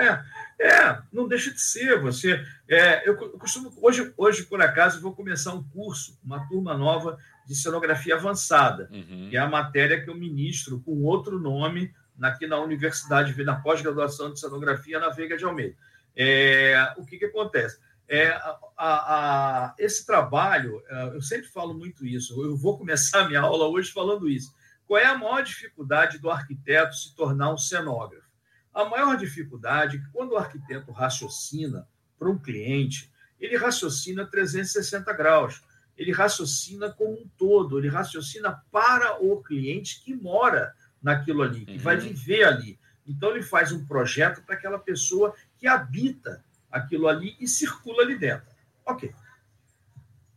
É, 0.00 0.22
é, 0.58 1.02
não 1.12 1.28
deixa 1.28 1.50
de 1.50 1.60
ser. 1.60 2.00
Você, 2.00 2.42
é, 2.68 3.08
eu, 3.08 3.14
eu 3.14 3.38
costumo 3.38 3.72
hoje, 3.82 4.12
hoje 4.16 4.44
por 4.44 4.62
acaso, 4.62 5.00
vou 5.00 5.14
começar 5.14 5.52
um 5.52 5.62
curso, 5.62 6.18
uma 6.24 6.48
turma 6.48 6.76
nova 6.76 7.18
de 7.46 7.54
cenografia 7.54 8.14
avançada, 8.14 8.88
uhum. 8.90 9.28
que 9.28 9.36
é 9.36 9.40
a 9.40 9.48
matéria 9.48 10.02
que 10.02 10.08
eu 10.08 10.14
ministro 10.14 10.80
com 10.80 11.02
outro 11.02 11.38
nome 11.38 11.92
aqui 12.20 12.46
na 12.46 12.58
universidade, 12.58 13.42
na 13.44 13.56
pós-graduação 13.56 14.32
de 14.32 14.40
cenografia 14.40 14.98
na 14.98 15.08
Veiga 15.10 15.36
de 15.36 15.44
Almeida. 15.44 15.76
É, 16.16 16.94
o 16.96 17.04
que, 17.04 17.18
que 17.18 17.24
acontece? 17.26 17.78
É, 18.08 18.28
a, 18.28 18.58
a, 18.76 19.74
esse 19.78 20.04
trabalho, 20.04 20.82
é, 20.88 21.16
eu 21.16 21.22
sempre 21.22 21.48
falo 21.48 21.72
muito 21.74 22.04
isso, 22.04 22.42
eu 22.42 22.56
vou 22.56 22.76
começar 22.76 23.20
a 23.20 23.28
minha 23.28 23.40
aula 23.40 23.66
hoje 23.68 23.92
falando 23.92 24.28
isso. 24.28 24.54
Qual 24.86 24.98
é 24.98 25.06
a 25.06 25.16
maior 25.16 25.42
dificuldade 25.42 26.18
do 26.18 26.30
arquiteto 26.30 26.94
se 26.94 27.14
tornar 27.14 27.52
um 27.52 27.58
cenógrafo? 27.58 28.29
A 28.72 28.84
maior 28.84 29.16
dificuldade 29.16 29.96
é 29.96 30.00
que 30.00 30.10
quando 30.12 30.32
o 30.32 30.36
arquiteto 30.36 30.92
raciocina 30.92 31.88
para 32.18 32.30
um 32.30 32.38
cliente, 32.38 33.12
ele 33.38 33.56
raciocina 33.56 34.26
360 34.26 35.12
graus, 35.12 35.62
ele 35.96 36.12
raciocina 36.12 36.90
como 36.90 37.12
um 37.12 37.28
todo, 37.36 37.78
ele 37.78 37.88
raciocina 37.88 38.62
para 38.70 39.22
o 39.22 39.42
cliente 39.42 40.02
que 40.02 40.14
mora 40.14 40.74
naquilo 41.02 41.42
ali, 41.42 41.64
que 41.64 41.72
uhum. 41.72 41.78
vai 41.78 41.96
viver 41.96 42.44
ali. 42.44 42.78
Então, 43.06 43.30
ele 43.30 43.42
faz 43.42 43.72
um 43.72 43.84
projeto 43.84 44.42
para 44.42 44.54
aquela 44.54 44.78
pessoa 44.78 45.34
que 45.58 45.66
habita 45.66 46.44
aquilo 46.70 47.08
ali 47.08 47.36
e 47.40 47.48
circula 47.48 48.02
ali 48.02 48.16
dentro. 48.16 48.46
Ok. 48.86 49.12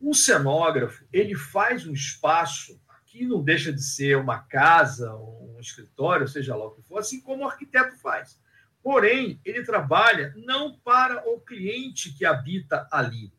Um 0.00 0.12
cenógrafo, 0.12 1.04
ele 1.12 1.34
faz 1.34 1.86
um 1.86 1.92
espaço 1.92 2.80
que 3.06 3.24
não 3.24 3.42
deixa 3.42 3.72
de 3.72 3.82
ser 3.82 4.16
uma 4.16 4.38
casa, 4.38 5.14
um 5.14 5.43
escritório, 5.66 6.28
seja 6.28 6.56
lá 6.56 6.66
o 6.66 6.70
que 6.70 6.82
for, 6.82 6.98
assim 6.98 7.20
como 7.20 7.44
o 7.44 7.48
arquiteto 7.48 7.96
faz. 7.98 8.38
Porém, 8.82 9.40
ele 9.44 9.62
trabalha 9.62 10.34
não 10.36 10.76
para 10.78 11.26
o 11.28 11.40
cliente 11.40 12.12
que 12.12 12.24
habita 12.24 12.86
ali. 12.90 13.32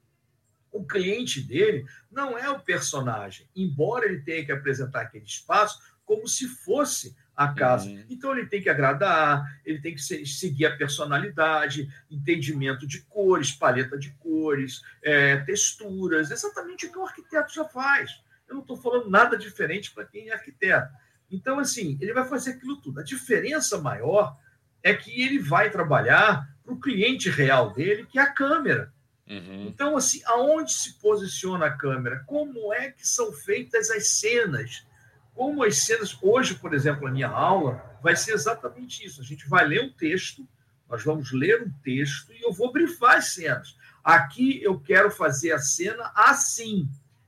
O 0.72 0.86
cliente 0.86 1.40
dele 1.40 1.86
não 2.12 2.38
é 2.38 2.50
o 2.50 2.60
personagem, 2.60 3.48
embora 3.56 4.06
ele 4.06 4.22
tenha 4.22 4.46
que 4.46 4.52
apresentar 4.52 5.02
aquele 5.02 5.26
espaço 5.26 5.80
como 6.04 6.28
se 6.28 6.48
fosse 6.48 7.16
a 7.36 7.50
casa. 7.50 7.90
Uhum. 7.90 8.06
Então 8.10 8.32
ele 8.32 8.48
tem 8.48 8.62
que 8.62 8.70
agradar, 8.70 9.44
ele 9.66 9.80
tem 9.80 9.94
que 9.94 10.02
seguir 10.02 10.66
a 10.66 10.76
personalidade, 10.76 11.90
entendimento 12.10 12.88
de 12.88 13.02
cores, 13.02 13.52
paleta 13.52 13.98
de 13.98 14.12
cores, 14.14 14.82
é, 15.04 15.38
texturas, 15.38 16.32
exatamente 16.32 16.86
o 16.86 16.92
que 16.92 16.98
o 16.98 17.04
arquiteto 17.04 17.54
já 17.54 17.66
faz. 17.66 18.24
Eu 18.48 18.56
não 18.56 18.62
estou 18.62 18.78
falando 18.78 19.10
nada 19.10 19.38
diferente 19.38 19.92
para 19.92 20.06
quem 20.06 20.30
é 20.30 20.34
arquiteto. 20.34 20.94
Então, 21.32 21.60
assim, 21.60 21.98
ele 22.00 22.14
vai 22.14 22.26
fazer 22.28 22.52
aquilo 22.52 22.78
tudo. 22.78 23.00
A 23.00 23.04
diferença 23.04 23.78
maior 23.80 24.38
é 24.84 24.94
que 24.94 25.22
ele 25.22 25.40
vai 25.40 25.70
trabalhar 25.70 26.48
para 26.64 26.74
o 26.74 26.80
cliente 26.80 27.30
real 27.30 27.74
dele, 27.74 28.06
que 28.06 28.20
é 28.20 28.22
a 28.22 28.32
câmera. 28.32 28.94
Uhum. 29.28 29.66
Então, 29.68 29.98
assim, 29.98 30.22
aonde 30.26 30.72
se 30.72 31.00
posiciona 31.00 31.66
a 31.66 31.76
câmera? 31.76 32.24
Como 32.28 32.72
é 32.74 32.92
que 32.92 33.08
são 33.08 33.32
feitas 33.32 33.90
as 33.90 34.10
cenas? 34.10 34.86
Como 35.34 35.64
as 35.64 35.80
cenas, 35.80 36.18
hoje, 36.22 36.56
por 36.56 36.74
exemplo, 36.74 37.08
a 37.08 37.12
minha 37.12 37.28
aula 37.28 37.84
vai 38.02 38.16
ser 38.16 38.34
exatamente 38.34 39.06
isso. 39.06 39.22
A 39.22 39.24
gente 39.24 39.50
vai 39.50 39.68
ler 39.68 39.82
um 39.82 39.92
texto, 39.92 40.48
nós 40.88 41.04
vamos 41.04 41.32
ler 41.32 41.64
um 41.64 41.72
texto 41.84 42.32
e 42.32 42.44
eu 42.44 42.54
vou 42.54 42.72
brifar 42.72 43.18
as 43.18 43.34
cenas. 43.34 43.76
Aqui 44.04 44.62
eu 44.62 44.80
quero 44.80 45.10
fazer 45.10 45.52
a 45.52 45.60
cena 45.60 46.12
assim. 46.16 46.88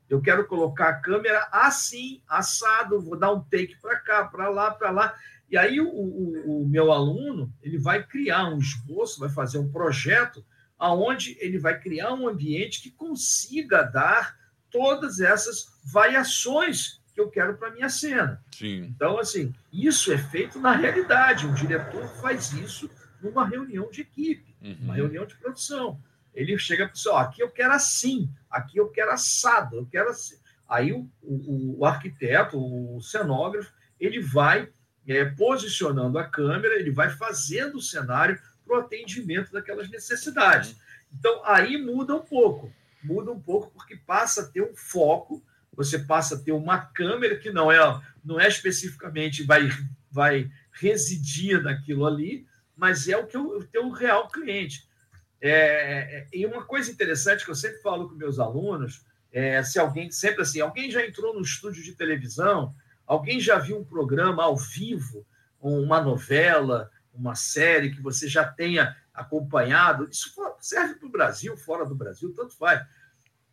Eu 0.10 0.22
quero 0.22 0.48
colocar 0.48 0.90
a 0.90 1.00
câmera 1.00 1.48
assim, 1.52 2.22
assado, 2.28 3.02
vou 3.02 3.18
dar 3.18 3.34
um 3.34 3.42
take 3.42 3.76
para 3.82 4.00
cá, 4.00 4.26
para 4.26 4.50
lá, 4.50 4.72
para 4.72 4.90
lá. 4.90 5.16
E 5.50 5.58
aí 5.58 5.80
o, 5.80 5.88
o, 5.88 6.62
o, 6.62 6.68
meu 6.68 6.92
aluno 6.92 7.54
ele 7.62 7.78
vai 7.78 8.04
criar 8.04 8.50
um 8.50 8.58
esboço, 8.58 9.20
vai 9.20 9.30
fazer 9.30 9.58
um 9.58 9.72
projeto 9.72 10.46
aonde 10.78 11.38
ele 11.40 11.58
vai 11.58 11.80
criar 11.80 12.14
um 12.14 12.28
ambiente 12.28 12.82
que 12.82 12.92
consiga 12.92 13.84
dar 13.84 14.38
todas 14.70 15.20
essas 15.20 15.68
variações 15.92 17.02
que 17.14 17.22
eu 17.22 17.30
quero 17.30 17.58
para 17.58 17.72
minha 17.72 17.90
cena. 17.90 18.44
Sim. 18.52 18.84
Então, 18.84 19.18
assim, 19.18 19.54
isso 19.74 20.12
é 20.14 20.18
feito 20.18 20.60
na 20.60 20.74
realidade. 20.74 21.48
O 21.48 21.54
diretor 21.54 22.08
faz 22.22 22.52
isso 22.54 22.90
numa 23.22 23.46
reunião 23.48 23.90
de 23.90 24.02
equipe, 24.02 24.56
uhum. 24.62 24.78
uma 24.82 24.94
reunião 24.94 25.26
de 25.26 25.36
produção. 25.36 26.00
Ele 26.38 26.58
chega 26.58 26.86
para 26.86 26.96
você, 26.96 27.10
ó, 27.10 27.18
aqui 27.18 27.42
eu 27.42 27.50
quero 27.50 27.74
assim, 27.74 28.30
aqui 28.50 28.78
eu 28.78 28.90
quero 28.90 29.12
assado, 29.12 29.78
eu 29.78 29.86
quero 29.86 30.10
assim. 30.10 30.38
Aí 30.70 30.94
o, 30.94 31.10
o, 31.22 31.80
o 31.80 31.86
arquiteto, 31.86 32.58
o 32.58 33.02
cenógrafo, 33.02 33.72
ele 34.00 34.22
vai 34.22 34.70
é, 35.08 35.26
posicionando 35.26 36.20
a 36.20 36.26
câmera, 36.26 36.76
ele 36.76 36.92
vai 36.92 37.10
fazendo 37.10 37.78
o 37.78 37.82
cenário 37.82 38.40
para 38.66 38.78
o 38.78 38.80
atendimento 38.80 39.52
daquelas 39.52 39.90
necessidades. 39.90 40.76
Então, 41.12 41.42
aí 41.46 41.78
muda 41.78 42.16
um 42.16 42.22
pouco. 42.22 42.72
Muda 43.04 43.32
um 43.32 43.40
pouco 43.40 43.72
porque 43.72 43.96
passa 43.96 44.42
a 44.42 44.46
ter 44.46 44.62
um 44.62 44.76
foco 44.76 45.44
você 45.78 46.00
passa 46.00 46.34
a 46.34 46.40
ter 46.40 46.52
uma 46.52 46.80
câmera 46.80 47.38
que 47.38 47.52
não 47.52 47.72
é, 47.72 47.78
não 48.26 48.40
é 48.40 48.48
especificamente 48.48 49.44
vai, 49.44 49.70
vai 50.12 50.50
residir 50.72 51.62
naquilo 51.62 52.08
ali, 52.08 52.48
mas 52.76 53.08
é 53.08 53.16
o 53.16 53.28
que 53.28 53.38
eu, 53.38 53.64
tenho 53.72 53.86
um 53.86 53.92
real 53.92 54.28
cliente. 54.28 54.88
É, 55.40 55.52
é, 55.52 56.28
e 56.34 56.46
uma 56.46 56.64
coisa 56.64 56.92
interessante 56.92 57.46
que 57.46 57.52
eu 57.52 57.56
sempre 57.56 57.78
falo 57.82 58.10
com 58.10 58.16
meus 58.16 58.40
alunos 58.40 59.06
é 59.32 59.62
se 59.62 59.78
alguém, 59.78 60.10
sempre 60.10 60.42
assim, 60.42 60.60
alguém 60.60 60.90
já 60.90 61.06
entrou 61.06 61.34
no 61.34 61.42
estúdio 61.42 61.84
de 61.84 61.94
televisão, 61.94 62.74
alguém 63.06 63.40
já 63.40 63.60
viu 63.60 63.78
um 63.78 63.86
programa 63.86 64.44
ao 64.44 64.58
vivo, 64.58 65.26
uma 65.60 66.02
novela, 66.02 66.90
uma 67.14 67.36
série 67.36 67.92
que 67.92 68.02
você 68.02 68.28
já 68.28 68.46
tenha 68.46 68.96
acompanhado, 69.14 70.08
isso 70.10 70.34
serve 70.60 70.96
para 70.96 71.08
o 71.08 71.12
Brasil, 71.12 71.58
fora 71.58 71.86
do 71.86 71.96
Brasil, 71.96 72.34
tanto 72.34 72.56
faz. 72.56 72.86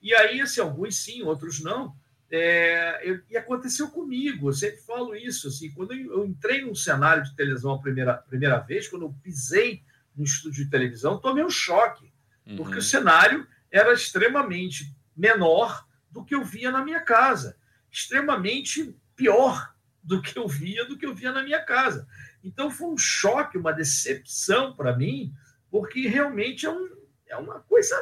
E 0.01 0.15
aí, 0.15 0.41
assim, 0.41 0.61
alguns 0.61 0.97
sim, 0.97 1.23
outros 1.23 1.63
não. 1.63 1.97
É, 2.31 3.01
eu, 3.09 3.21
e 3.31 3.37
aconteceu 3.37 3.89
comigo, 3.91 4.49
eu 4.49 4.53
sempre 4.53 4.79
falo 4.83 5.15
isso. 5.15 5.49
Assim, 5.49 5.71
quando 5.71 5.95
eu, 5.95 6.27
entrei 6.27 6.63
num 6.63 6.75
cenário 6.75 7.23
de 7.23 7.35
televisão 7.35 7.73
a 7.73 7.81
primeira, 7.81 8.15
primeira 8.15 8.59
vez, 8.59 8.89
quando 8.89 9.07
eu 9.07 9.15
pisei 9.23 9.83
no 10.17 10.25
estúdio 10.25 10.65
de 10.65 10.71
televisão, 10.71 11.19
tomei 11.19 11.45
um 11.45 11.51
choque, 11.51 12.13
uhum. 12.47 12.57
porque 12.57 12.79
o 12.79 12.83
cenário 12.83 13.47
era 13.71 13.93
extremamente 13.93 14.95
menor 15.17 15.87
do 16.11 16.25
que 16.25 16.35
eu 16.35 16.45
via 16.45 16.71
na 16.71 16.85
minha 16.85 17.01
casa, 17.01 17.57
extremamente 17.91 18.97
pior 19.17 19.75
do 20.03 20.21
que 20.21 20.39
eu 20.39 20.47
via 20.47 20.85
do 20.85 20.99
que 20.99 21.07
eu 21.07 21.15
via 21.15 21.33
na 21.33 21.43
minha 21.43 21.65
casa. 21.65 22.07
Então 22.43 22.71
foi 22.71 22.89
um 22.89 22.99
choque, 22.99 23.57
uma 23.57 23.73
decepção 23.73 24.75
para 24.77 24.97
mim, 24.97 25.33
porque 25.71 26.07
realmente 26.07 26.67
é, 26.67 26.71
um, 26.71 26.89
é 27.27 27.37
uma 27.37 27.61
coisa 27.61 27.97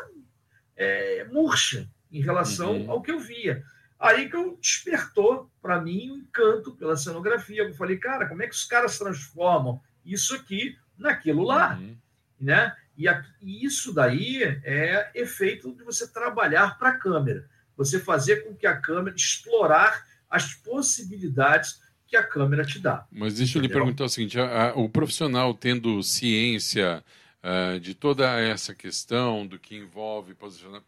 é, 0.77 1.25
murcha 1.31 1.89
em 2.11 2.21
relação 2.21 2.83
uhum. 2.83 2.91
ao 2.91 3.03
que 3.03 3.13
eu 3.13 3.21
via. 3.21 3.65
Aí 3.99 4.29
que 4.29 4.35
eu 4.35 4.59
despertou 4.61 5.49
para 5.63 5.81
mim 5.81 6.11
o 6.11 6.15
um 6.15 6.19
encanto 6.19 6.75
pela 6.75 6.97
cenografia. 6.97 7.63
Eu 7.63 7.75
falei, 7.75 7.97
cara, 7.97 8.29
como 8.29 8.43
é 8.43 8.49
que 8.49 8.55
os 8.55 8.65
caras 8.65 8.99
transformam 8.99 9.81
isso 10.05 10.35
aqui 10.35 10.77
naquilo 10.99 11.45
lá? 11.45 11.77
Uhum. 11.77 11.97
Né? 12.43 12.75
E, 12.99 13.07
e 13.41 13.65
isso 13.65 13.95
daí 13.95 14.43
é 14.65 15.11
efeito 15.15 15.73
de 15.73 15.85
você 15.85 16.13
trabalhar 16.13 16.77
para 16.77 16.91
a 16.91 16.99
câmera. 16.99 17.49
Você 17.77 18.01
fazer 18.01 18.45
com 18.45 18.55
que 18.55 18.67
a 18.67 18.77
câmera 18.77 19.17
explorar 19.17 20.05
as 20.29 20.55
possibilidades 20.55 21.81
que 22.07 22.17
a 22.17 22.23
câmera 22.23 22.65
te 22.65 22.79
dá. 22.79 23.07
Mas 23.11 23.35
deixa 23.35 23.57
eu 23.57 23.63
lhe 23.63 23.69
perguntar 23.69 24.05
o 24.05 24.09
seguinte: 24.09 24.39
a, 24.39 24.71
a, 24.71 24.75
o 24.75 24.89
profissional 24.89 25.55
tendo 25.55 26.03
ciência 26.03 27.03
uh, 27.43 27.79
de 27.81 27.95
toda 27.95 28.39
essa 28.39 28.75
questão 28.75 29.47
do 29.47 29.59
que 29.59 29.77
envolve 29.77 30.37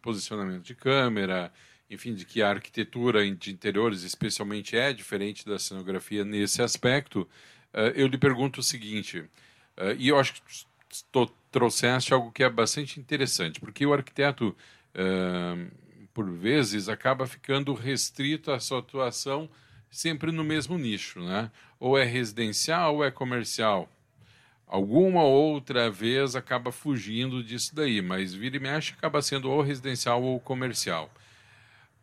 posicionamento 0.03 0.63
de 0.63 0.75
câmera, 0.75 1.53
enfim, 1.89 2.15
de 2.15 2.25
que 2.25 2.43
a 2.43 2.51
arquitetura 2.51 3.25
de 3.35 3.51
interiores, 3.51 4.03
especialmente, 4.03 4.77
é 4.77 4.93
diferente 4.93 5.47
da 5.47 5.59
cenografia 5.59 6.25
nesse 6.25 6.61
aspecto, 6.61 7.21
uh, 7.73 7.93
eu 7.95 8.07
lhe 8.07 8.19
pergunto 8.19 8.61
o 8.61 8.63
seguinte, 8.63 9.21
uh, 9.21 9.95
e 9.97 10.09
eu 10.09 10.19
acho 10.19 10.35
que 10.35 10.41
tu 11.11 11.33
trouxeste 11.55 12.13
algo 12.13 12.33
que 12.33 12.43
é 12.43 12.51
bastante 12.51 12.99
interessante, 12.99 13.61
porque 13.61 13.87
o 13.87 13.93
arquiteto, 13.95 14.49
uh, 14.49 15.71
por 16.13 16.29
vezes, 16.29 16.89
acaba 16.89 17.29
ficando 17.29 17.73
restrito 17.75 18.51
à 18.51 18.59
sua 18.59 18.81
atuação 18.81 19.49
sempre 19.89 20.33
no 20.33 20.43
mesmo 20.43 20.77
nicho, 20.77 21.21
né? 21.21 21.53
Ou 21.79 21.97
é 21.97 22.03
residencial 22.03 22.97
ou 22.97 23.05
é 23.05 23.11
comercial. 23.13 23.89
Alguma 24.67 25.23
outra 25.23 25.89
vez 25.89 26.35
acaba 26.35 26.73
fugindo 26.73 27.41
disso 27.45 27.73
daí, 27.73 28.03
mas 28.03 28.35
vira 28.35 28.57
e 28.57 28.61
mexe 28.61 28.93
acaba 28.93 29.23
sendo 29.23 29.49
ou 29.49 29.63
residencial 29.63 30.21
ou 30.25 30.41
comercial. 30.41 31.09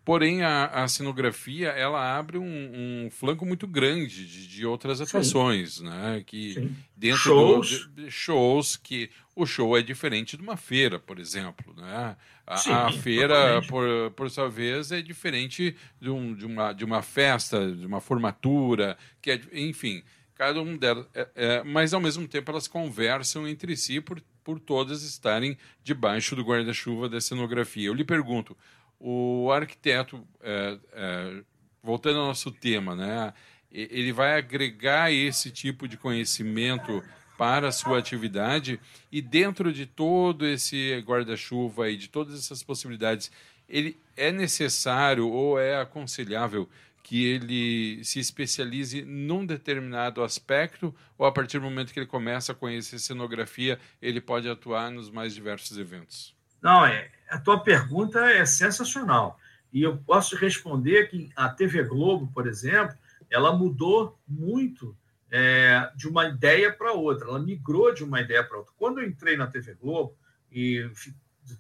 Porém, 0.03 0.41
a, 0.41 0.65
a 0.65 0.87
cenografia 0.87 1.69
ela 1.69 2.17
abre 2.17 2.37
um, 2.37 3.05
um 3.05 3.09
flanco 3.11 3.45
muito 3.45 3.67
grande 3.67 4.25
de, 4.25 4.47
de 4.47 4.65
outras 4.65 4.99
atuações, 4.99 5.75
Sim. 5.75 5.85
né? 5.85 6.23
Que 6.25 6.55
Sim. 6.55 6.75
dentro 6.97 7.19
shows. 7.19 7.87
Do, 7.87 8.03
de, 8.03 8.11
shows 8.11 8.75
que 8.75 9.11
o 9.35 9.45
show 9.45 9.77
é 9.77 9.81
diferente 9.83 10.35
de 10.35 10.41
uma 10.41 10.57
feira, 10.57 10.97
por 10.97 11.19
exemplo, 11.19 11.75
né? 11.77 12.15
A, 12.47 12.57
Sim, 12.57 12.71
a 12.71 12.91
feira, 12.91 13.61
por, 13.67 13.85
por 14.15 14.29
sua 14.31 14.49
vez, 14.49 14.91
é 14.91 15.03
diferente 15.03 15.75
de, 16.01 16.09
um, 16.09 16.33
de, 16.33 16.47
uma, 16.47 16.73
de 16.73 16.83
uma 16.83 17.03
festa, 17.03 17.71
de 17.71 17.85
uma 17.85 18.01
formatura, 18.01 18.97
que 19.21 19.29
é, 19.29 19.39
enfim, 19.53 20.01
cada 20.33 20.59
um 20.59 20.75
delas. 20.75 21.05
É, 21.13 21.29
é, 21.35 21.63
mas 21.63 21.93
ao 21.93 22.01
mesmo 22.01 22.27
tempo 22.27 22.49
elas 22.49 22.67
conversam 22.67 23.47
entre 23.47 23.77
si 23.77 24.01
por, 24.01 24.19
por 24.43 24.59
todas 24.59 25.03
estarem 25.03 25.55
debaixo 25.83 26.35
do 26.35 26.43
guarda-chuva 26.43 27.07
da 27.07 27.21
cenografia. 27.21 27.87
Eu 27.87 27.93
lhe 27.93 28.03
pergunto 28.03 28.57
o 29.01 29.51
arquiteto, 29.51 30.25
é, 30.41 30.77
é, 30.93 31.43
voltando 31.81 32.19
ao 32.19 32.27
nosso 32.27 32.51
tema, 32.51 32.95
né, 32.95 33.33
ele 33.71 34.11
vai 34.11 34.37
agregar 34.37 35.11
esse 35.11 35.49
tipo 35.49 35.87
de 35.87 35.97
conhecimento 35.97 37.03
para 37.37 37.69
a 37.69 37.71
sua 37.71 37.97
atividade 37.97 38.79
e 39.11 39.21
dentro 39.21 39.73
de 39.73 39.87
todo 39.87 40.45
esse 40.45 41.03
guarda-chuva 41.07 41.89
e 41.89 41.97
de 41.97 42.07
todas 42.07 42.37
essas 42.37 42.61
possibilidades, 42.61 43.31
ele 43.67 43.97
é 44.15 44.31
necessário 44.31 45.27
ou 45.27 45.59
é 45.59 45.79
aconselhável 45.79 46.69
que 47.01 47.25
ele 47.25 48.03
se 48.03 48.19
especialize 48.19 49.01
num 49.01 49.43
determinado 49.43 50.21
aspecto 50.21 50.93
ou 51.17 51.25
a 51.25 51.31
partir 51.31 51.57
do 51.57 51.63
momento 51.63 51.91
que 51.91 51.99
ele 51.99 52.05
começa 52.05 52.51
a 52.51 52.55
conhecer 52.55 52.99
cenografia, 52.99 53.79
ele 53.99 54.21
pode 54.21 54.47
atuar 54.47 54.91
nos 54.91 55.09
mais 55.09 55.33
diversos 55.33 55.77
eventos? 55.77 56.35
Não, 56.61 56.85
é, 56.85 57.09
a 57.29 57.39
tua 57.39 57.59
pergunta 57.59 58.19
é 58.29 58.45
sensacional. 58.45 59.39
E 59.71 59.81
eu 59.81 59.97
posso 59.97 60.35
responder 60.35 61.09
que 61.09 61.29
a 61.35 61.49
TV 61.49 61.83
Globo, 61.83 62.29
por 62.33 62.45
exemplo, 62.45 62.95
ela 63.29 63.55
mudou 63.55 64.19
muito 64.27 64.95
é, 65.31 65.89
de 65.95 66.07
uma 66.07 66.27
ideia 66.27 66.71
para 66.71 66.91
outra, 66.91 67.29
ela 67.29 67.39
migrou 67.39 67.93
de 67.93 68.03
uma 68.03 68.19
ideia 68.19 68.43
para 68.43 68.57
outra. 68.57 68.73
Quando 68.77 68.99
eu 68.99 69.07
entrei 69.07 69.37
na 69.37 69.47
TV 69.47 69.73
Globo 69.75 70.13
e 70.51 70.91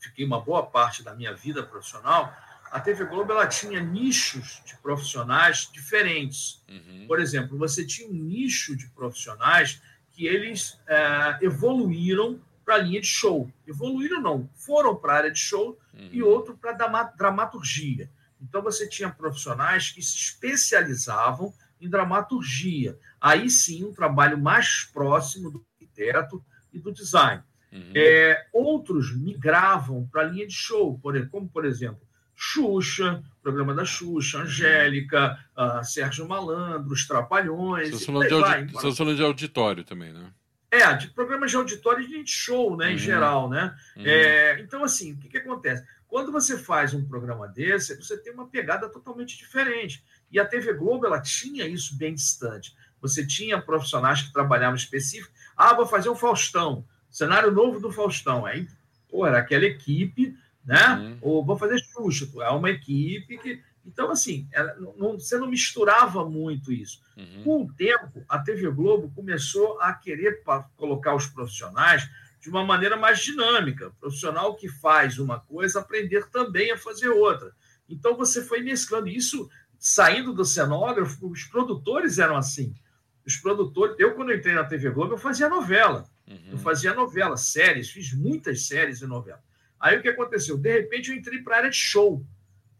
fiquei 0.01 0.25
uma 0.25 0.41
boa 0.41 0.65
parte 0.65 1.01
da 1.01 1.15
minha 1.15 1.33
vida 1.33 1.63
profissional, 1.63 2.35
a 2.69 2.79
TV 2.79 3.05
Globo 3.05 3.31
ela 3.31 3.47
tinha 3.47 3.79
nichos 3.79 4.61
de 4.65 4.75
profissionais 4.77 5.69
diferentes. 5.71 6.61
Uhum. 6.69 7.05
Por 7.07 7.19
exemplo, 7.19 7.57
você 7.57 7.85
tinha 7.85 8.09
um 8.09 8.13
nicho 8.13 8.75
de 8.75 8.87
profissionais 8.89 9.81
que 10.11 10.27
eles 10.27 10.79
é, 10.87 11.39
evoluíram 11.41 12.41
para 12.63 12.75
a 12.75 12.77
linha 12.77 13.01
de 13.01 13.07
show. 13.07 13.51
Evoluíram 13.67 14.21
não, 14.21 14.49
foram 14.53 14.95
para 14.95 15.13
a 15.13 15.17
área 15.17 15.31
de 15.31 15.39
show 15.39 15.77
uhum. 15.93 16.09
e 16.11 16.21
outro 16.21 16.57
para 16.57 16.73
dramaturgia. 17.17 18.09
Então 18.41 18.61
você 18.61 18.87
tinha 18.87 19.09
profissionais 19.09 19.91
que 19.91 20.01
se 20.01 20.15
especializavam 20.15 21.53
em 21.79 21.89
dramaturgia. 21.89 22.97
Aí 23.19 23.49
sim, 23.49 23.83
um 23.83 23.93
trabalho 23.93 24.37
mais 24.37 24.83
próximo 24.93 25.51
do 25.51 25.65
arquiteto 25.73 26.43
e 26.73 26.79
do 26.79 26.91
design. 26.91 27.43
Uhum. 27.71 27.91
É, 27.95 28.47
outros 28.51 29.15
migravam 29.15 30.07
para 30.11 30.21
a 30.21 30.25
linha 30.25 30.45
de 30.45 30.53
show, 30.53 30.99
como 31.31 31.49
por 31.49 31.65
exemplo 31.65 32.01
Xuxa, 32.35 33.23
programa 33.43 33.73
da 33.73 33.85
Xuxa, 33.85 34.39
Angélica, 34.39 35.37
uh, 35.55 35.83
Sérgio 35.83 36.27
Malandro, 36.27 36.91
Os 36.91 37.05
Trapalhões. 37.05 37.91
Você 37.91 38.05
falando, 38.05 38.27
de, 38.27 38.39
vai, 38.39 38.67
falando 38.67 39.15
de 39.15 39.23
auditório 39.23 39.83
também, 39.83 40.11
né? 40.11 40.33
É, 40.71 40.93
de 40.93 41.09
programas 41.09 41.51
de 41.51 41.57
auditório 41.57 42.01
e 42.01 42.23
de 42.23 42.31
show, 42.31 42.77
né, 42.77 42.87
uhum. 42.87 42.91
em 42.93 42.97
geral, 42.97 43.49
né? 43.49 43.75
Uhum. 43.97 44.03
É, 44.05 44.59
então, 44.61 44.83
assim, 44.83 45.13
o 45.13 45.17
que, 45.17 45.27
que 45.27 45.37
acontece? 45.37 45.85
Quando 46.07 46.31
você 46.31 46.57
faz 46.57 46.93
um 46.93 47.05
programa 47.05 47.47
desse, 47.47 47.95
você 47.95 48.17
tem 48.17 48.33
uma 48.33 48.47
pegada 48.47 48.87
totalmente 48.87 49.37
diferente. 49.37 50.03
E 50.31 50.39
a 50.39 50.45
TV 50.45 50.73
Globo, 50.73 51.05
ela 51.05 51.21
tinha 51.21 51.67
isso 51.67 51.97
bem 51.97 52.13
distante. 52.13 52.75
Você 53.01 53.25
tinha 53.25 53.61
profissionais 53.61 54.21
que 54.21 54.31
trabalhavam 54.31 54.75
específico. 54.75 55.33
Ah, 55.57 55.73
vou 55.73 55.85
fazer 55.85 56.09
um 56.09 56.15
Faustão, 56.15 56.85
cenário 57.09 57.51
novo 57.51 57.79
do 57.79 57.91
Faustão. 57.91 58.45
Aí, 58.45 58.67
pô, 59.09 59.27
era 59.27 59.39
aquela 59.39 59.65
equipe 59.65 60.37
né? 60.65 60.95
Uhum. 60.95 61.17
Ou 61.21 61.45
vou 61.45 61.57
fazer 61.57 61.79
Xuxa, 61.79 62.27
é 62.41 62.49
uma 62.49 62.69
equipe 62.69 63.37
que. 63.37 63.61
Então, 63.85 64.11
assim, 64.11 64.47
ela, 64.51 64.75
não, 64.75 65.13
você 65.19 65.37
não 65.37 65.47
misturava 65.47 66.27
muito 66.27 66.71
isso. 66.71 67.01
Uhum. 67.17 67.43
Com 67.43 67.63
o 67.63 67.73
tempo, 67.73 68.23
a 68.29 68.39
TV 68.39 68.69
Globo 68.69 69.11
começou 69.15 69.79
a 69.81 69.93
querer 69.93 70.43
colocar 70.75 71.15
os 71.15 71.27
profissionais 71.27 72.09
de 72.39 72.49
uma 72.49 72.63
maneira 72.63 72.95
mais 72.95 73.19
dinâmica. 73.19 73.87
O 73.87 73.93
profissional 73.93 74.55
que 74.55 74.69
faz 74.69 75.19
uma 75.19 75.39
coisa, 75.39 75.79
aprender 75.79 76.27
também 76.29 76.71
a 76.71 76.77
fazer 76.77 77.09
outra. 77.09 77.51
Então, 77.89 78.15
você 78.15 78.43
foi 78.43 78.61
mesclando 78.61 79.07
isso, 79.07 79.49
saindo 79.77 80.33
do 80.33 80.45
cenógrafo, 80.45 81.27
os 81.29 81.43
produtores 81.45 82.19
eram 82.19 82.37
assim. 82.37 82.75
Os 83.25 83.35
produtores, 83.35 83.95
eu, 83.99 84.15
quando 84.15 84.33
entrei 84.33 84.53
na 84.53 84.63
TV 84.63 84.89
Globo, 84.89 85.13
eu 85.13 85.17
fazia 85.17 85.49
novela. 85.49 86.09
Uhum. 86.27 86.51
Eu 86.51 86.57
fazia 86.57 86.93
novela, 86.93 87.35
séries, 87.37 87.89
fiz 87.89 88.13
muitas 88.13 88.67
séries 88.67 89.01
e 89.01 89.07
novelas. 89.07 89.41
Aí 89.79 89.97
o 89.97 90.01
que 90.01 90.09
aconteceu? 90.09 90.57
De 90.57 90.71
repente 90.71 91.09
eu 91.09 91.17
entrei 91.17 91.41
para 91.41 91.55
a 91.55 91.57
área 91.59 91.69
de 91.69 91.75
show, 91.75 92.23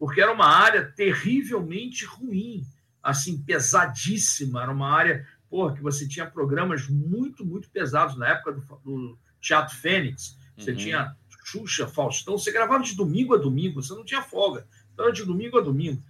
porque 0.02 0.20
era 0.20 0.34
uma 0.34 0.48
área 0.48 0.92
terrivelmente 0.96 2.06
ruim, 2.06 2.66
assim, 3.04 3.38
pesadíssima. 3.38 4.64
Era 4.64 4.72
uma 4.72 4.90
área, 4.90 5.28
porra, 5.48 5.76
que 5.76 5.82
você 5.84 6.08
tinha 6.08 6.26
programas 6.26 6.88
muito, 6.88 7.46
muito 7.46 7.70
pesados 7.70 8.18
na 8.18 8.30
época 8.30 8.54
do, 8.54 8.62
do 8.84 9.20
Teatro 9.40 9.78
Fênix. 9.78 10.36
Você 10.58 10.72
uhum. 10.72 10.78
tinha 10.78 11.16
Xuxa, 11.46 11.86
Faustão, 11.86 12.36
você 12.36 12.52
gravava 12.52 12.84
de 12.84 12.96
domingo 12.96 13.36
a 13.36 13.38
domingo, 13.38 13.80
você 13.80 13.94
não 13.94 14.04
tinha 14.04 14.24
folga. 14.24 14.66
Então 14.92 15.06
era 15.06 15.14
de 15.14 15.24
domingo 15.24 15.60
a 15.60 15.62
domingo. 15.62 16.02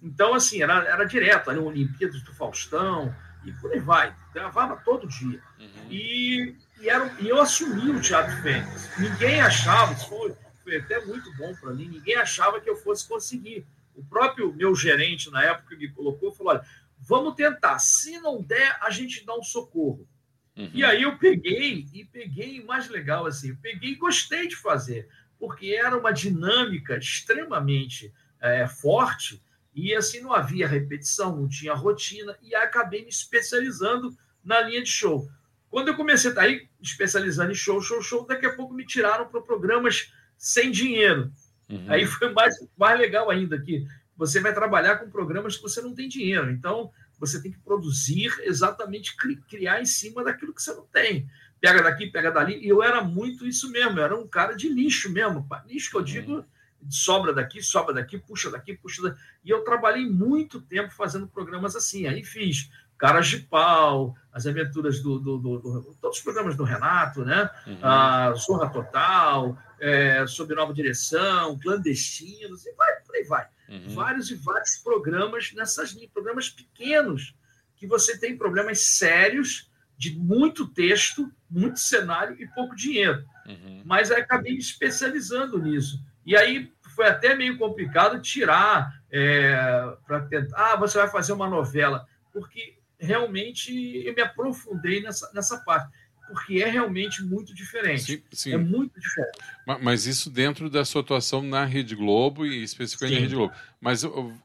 Então, 0.00 0.32
assim, 0.32 0.62
era, 0.62 0.84
era 0.84 1.04
direto, 1.04 1.50
ali, 1.50 1.58
Olimpíadas 1.58 2.22
do 2.22 2.32
Faustão, 2.32 3.12
e 3.44 3.50
por 3.54 3.72
aí 3.72 3.80
vai. 3.80 4.14
Gravava 4.32 4.76
todo 4.84 5.08
dia. 5.08 5.42
Uhum. 5.58 5.90
E 5.90 6.54
e, 6.80 6.88
era, 6.88 7.12
e 7.20 7.28
eu 7.28 7.40
assumi 7.40 7.90
o 7.90 8.00
Teatro 8.00 8.34
Fênix. 8.42 8.88
Ninguém 8.98 9.40
achava, 9.40 9.92
isso 9.92 10.08
foi, 10.08 10.34
foi 10.62 10.76
até 10.76 11.04
muito 11.04 11.32
bom 11.36 11.54
para 11.54 11.72
mim, 11.72 11.88
ninguém 11.88 12.16
achava 12.16 12.60
que 12.60 12.68
eu 12.68 12.76
fosse 12.76 13.06
conseguir. 13.06 13.66
O 13.94 14.04
próprio 14.04 14.52
meu 14.52 14.74
gerente, 14.74 15.30
na 15.30 15.44
época, 15.44 15.76
me 15.76 15.88
colocou 15.90 16.32
falou: 16.32 16.52
olha, 16.52 16.64
vamos 16.98 17.34
tentar. 17.34 17.78
Se 17.78 18.18
não 18.20 18.42
der, 18.42 18.78
a 18.80 18.90
gente 18.90 19.24
dá 19.24 19.36
um 19.36 19.42
socorro. 19.42 20.06
Uhum. 20.56 20.70
E 20.74 20.84
aí 20.84 21.02
eu 21.02 21.16
peguei, 21.18 21.86
e 21.92 22.04
peguei, 22.04 22.62
mais 22.62 22.88
legal 22.88 23.26
assim, 23.26 23.50
eu 23.50 23.56
peguei 23.62 23.92
e 23.92 23.96
gostei 23.96 24.48
de 24.48 24.56
fazer, 24.56 25.08
porque 25.38 25.68
era 25.68 25.96
uma 25.96 26.12
dinâmica 26.12 26.96
extremamente 26.98 28.12
é, 28.40 28.66
forte, 28.66 29.42
e 29.74 29.94
assim 29.94 30.20
não 30.20 30.32
havia 30.32 30.66
repetição, 30.66 31.36
não 31.36 31.48
tinha 31.48 31.72
rotina, 31.72 32.36
e 32.42 32.54
acabei 32.54 33.02
me 33.02 33.08
especializando 33.08 34.16
na 34.44 34.60
linha 34.60 34.82
de 34.82 34.90
show. 34.90 35.30
Quando 35.70 35.88
eu 35.88 35.96
comecei 35.96 36.30
a 36.30 36.32
estar 36.32 36.42
aí 36.42 36.68
especializando 36.82 37.52
em 37.52 37.54
show, 37.54 37.80
show, 37.80 38.02
show, 38.02 38.26
daqui 38.26 38.44
a 38.44 38.56
pouco 38.56 38.74
me 38.74 38.84
tiraram 38.84 39.28
para 39.28 39.40
programas 39.40 40.12
sem 40.40 40.70
dinheiro. 40.70 41.30
Uhum. 41.68 41.84
Aí 41.86 42.06
foi 42.06 42.32
mais, 42.32 42.56
mais 42.76 42.98
legal 42.98 43.30
ainda 43.30 43.60
que 43.60 43.86
você 44.16 44.40
vai 44.40 44.54
trabalhar 44.54 44.96
com 44.96 45.10
programas 45.10 45.56
que 45.56 45.62
você 45.62 45.82
não 45.82 45.94
tem 45.94 46.08
dinheiro. 46.08 46.50
Então, 46.50 46.90
você 47.18 47.40
tem 47.42 47.52
que 47.52 47.58
produzir 47.58 48.32
exatamente, 48.40 49.14
criar 49.48 49.82
em 49.82 49.84
cima 49.84 50.24
daquilo 50.24 50.54
que 50.54 50.62
você 50.62 50.72
não 50.72 50.86
tem. 50.86 51.28
Pega 51.60 51.82
daqui, 51.82 52.06
pega 52.06 52.30
dali. 52.32 52.58
E 52.58 52.68
eu 52.68 52.82
era 52.82 53.04
muito 53.04 53.46
isso 53.46 53.70
mesmo, 53.70 53.98
eu 53.98 54.04
era 54.04 54.16
um 54.18 54.26
cara 54.26 54.54
de 54.54 54.70
lixo 54.70 55.12
mesmo. 55.12 55.46
Lixo 55.66 55.90
que 55.90 55.96
eu 55.98 56.02
digo, 56.02 56.32
uhum. 56.36 56.44
sobra 56.88 57.34
daqui, 57.34 57.62
sobra 57.62 57.94
daqui, 57.94 58.18
puxa 58.18 58.50
daqui, 58.50 58.74
puxa 58.74 59.02
daqui. 59.02 59.20
E 59.44 59.50
eu 59.50 59.62
trabalhei 59.62 60.06
muito 60.06 60.58
tempo 60.62 60.90
fazendo 60.94 61.28
programas 61.28 61.76
assim. 61.76 62.06
Aí 62.06 62.24
fiz 62.24 62.70
Caras 63.00 63.28
de 63.28 63.38
Pau, 63.38 64.14
as 64.30 64.46
aventuras 64.46 65.00
do, 65.00 65.18
do, 65.18 65.38
do, 65.38 65.58
do 65.58 65.96
todos 66.02 66.18
os 66.18 66.22
programas 66.22 66.54
do 66.54 66.64
Renato, 66.64 67.24
né? 67.24 67.48
Uhum. 67.66 67.78
A 67.82 68.34
Zorra 68.34 68.68
Total, 68.68 69.56
é, 69.80 70.26
Sob 70.26 70.54
Nova 70.54 70.74
Direção, 70.74 71.58
Clandestinos, 71.58 72.66
e 72.66 72.74
vai, 72.74 72.92
por 73.00 73.16
aí 73.16 73.24
vai. 73.24 73.46
Uhum. 73.70 73.94
Vários 73.94 74.30
e 74.30 74.34
vários 74.34 74.76
programas 74.76 75.50
nessas 75.54 75.92
linhas, 75.92 76.10
programas 76.12 76.50
pequenos, 76.50 77.34
que 77.74 77.86
você 77.86 78.18
tem 78.18 78.36
problemas 78.36 78.80
sérios 78.80 79.70
de 79.96 80.14
muito 80.14 80.68
texto, 80.68 81.32
muito 81.50 81.80
cenário 81.80 82.36
e 82.38 82.46
pouco 82.48 82.76
dinheiro. 82.76 83.24
Uhum. 83.46 83.82
Mas 83.82 84.10
aí 84.10 84.20
acabei 84.20 84.52
me 84.52 84.58
especializando 84.58 85.58
nisso. 85.58 86.04
E 86.26 86.36
aí 86.36 86.70
foi 86.94 87.06
até 87.06 87.34
meio 87.34 87.56
complicado 87.56 88.20
tirar 88.20 89.00
é, 89.10 89.56
para 90.06 90.20
tentar. 90.20 90.72
Ah, 90.72 90.76
você 90.76 90.98
vai 90.98 91.08
fazer 91.08 91.32
uma 91.32 91.48
novela. 91.48 92.06
Porque 92.32 92.79
realmente 93.00 93.72
eu 94.04 94.14
me 94.14 94.22
aprofundei 94.22 95.00
nessa, 95.02 95.30
nessa 95.32 95.58
parte, 95.58 95.90
porque 96.28 96.62
é 96.62 96.68
realmente 96.68 97.22
muito 97.22 97.54
diferente. 97.54 98.02
Sim, 98.02 98.22
sim. 98.32 98.52
É 98.52 98.56
muito 98.56 99.00
diferente. 99.00 99.38
Mas 99.82 100.06
isso 100.06 100.30
dentro 100.30 100.70
da 100.70 100.84
sua 100.84 101.00
atuação 101.00 101.42
na 101.42 101.64
Rede 101.64 101.96
Globo 101.96 102.46
e 102.46 102.62
especificamente 102.62 103.14
sim. 103.14 103.20
na 103.20 103.22
Rede 103.22 103.34
Globo. 103.34 103.54
Mas 103.80 104.02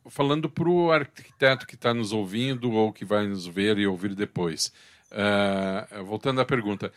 falando 0.10 0.50
para 0.50 0.70
o 0.70 0.92
arquiteto 0.92 1.68
que 1.68 1.76
está 1.76 1.94
nos 1.94 2.12
ouvindo 2.12 2.72
ou 2.72 2.92
que 2.92 3.06
vai 3.06 3.28
nos 3.28 3.46
ver 3.46 3.78
e 3.78 3.86
ouvir 3.86 4.16
depois, 4.16 4.74
uh, 5.12 6.04
voltando 6.04 6.42
à 6.42 6.46
pergunta. 6.46 6.92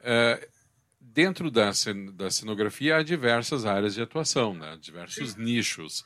Uh, 0.00 0.54
dentro 1.00 1.50
da, 1.50 1.70
da 2.12 2.30
cenografia 2.30 2.96
há 2.96 3.02
diversas 3.02 3.64
áreas 3.64 3.94
de 3.94 4.02
atuação, 4.02 4.54
né? 4.54 4.76
diversos 4.80 5.36
nichos. 5.36 6.04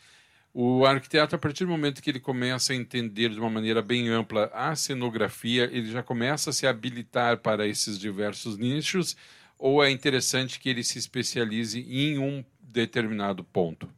O 0.53 0.85
arquiteto, 0.87 1.37
a 1.37 1.39
partir 1.39 1.65
do 1.65 1.71
momento 1.71 2.03
que 2.03 2.11
ele 2.11 2.21
começa 2.21 2.73
a 2.73 2.77
entender 2.77 3.29
de 3.29 3.39
uma 3.39 3.51
maneira 3.51 3.83
bem 3.83 4.09
ampla 4.09 4.51
a 4.53 4.75
cenografia, 4.75 5.65
ele 5.65 5.91
já 5.91 6.03
começa 6.03 6.51
a 6.51 6.53
se 6.53 6.67
habilitar 6.67 7.39
para 7.39 7.67
esses 7.67 7.99
diversos 7.99 8.57
nichos, 8.57 9.17
ou 9.59 9.85
é 9.85 9.91
interessante 9.91 10.59
que 10.59 10.69
ele 10.69 10.83
se 10.83 10.99
especialize 10.99 11.81
em 11.81 12.19
um 12.19 12.45
determinado 12.61 13.45
ponto? 13.45 13.89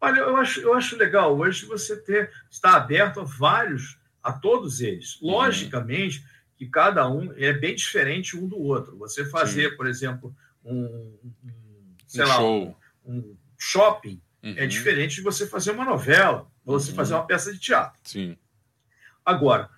Olha, 0.00 0.20
eu 0.20 0.36
acho, 0.36 0.60
eu 0.60 0.74
acho 0.74 0.96
legal 0.96 1.36
hoje 1.36 1.66
você 1.66 1.96
ter, 1.96 2.30
estar 2.50 2.76
aberto 2.76 3.20
a 3.20 3.24
vários, 3.24 3.98
a 4.22 4.32
todos 4.32 4.80
eles. 4.80 5.20
Uhum. 5.20 5.32
Logicamente 5.32 6.24
que 6.56 6.66
cada 6.66 7.08
um 7.08 7.32
é 7.36 7.52
bem 7.52 7.74
diferente 7.74 8.36
um 8.36 8.46
do 8.46 8.58
outro. 8.58 8.96
Você 8.98 9.24
fazer, 9.24 9.70
Sim. 9.70 9.76
por 9.76 9.86
exemplo, 9.86 10.34
um, 10.64 11.18
um 11.44 11.94
sei 12.06 12.24
um 12.24 12.28
lá, 12.28 12.34
show. 12.34 12.76
Um, 13.04 13.18
um 13.18 13.36
shopping 13.58 14.20
uhum. 14.42 14.54
É 14.56 14.66
diferente 14.66 15.16
de 15.16 15.22
você 15.22 15.46
fazer 15.46 15.72
uma 15.72 15.84
novela, 15.84 16.50
você 16.64 16.90
uhum. 16.90 16.96
fazer 16.96 17.14
uma 17.14 17.26
peça 17.26 17.52
de 17.52 17.58
teatro. 17.58 17.98
Sim. 18.04 18.36
Agora, 19.24 19.68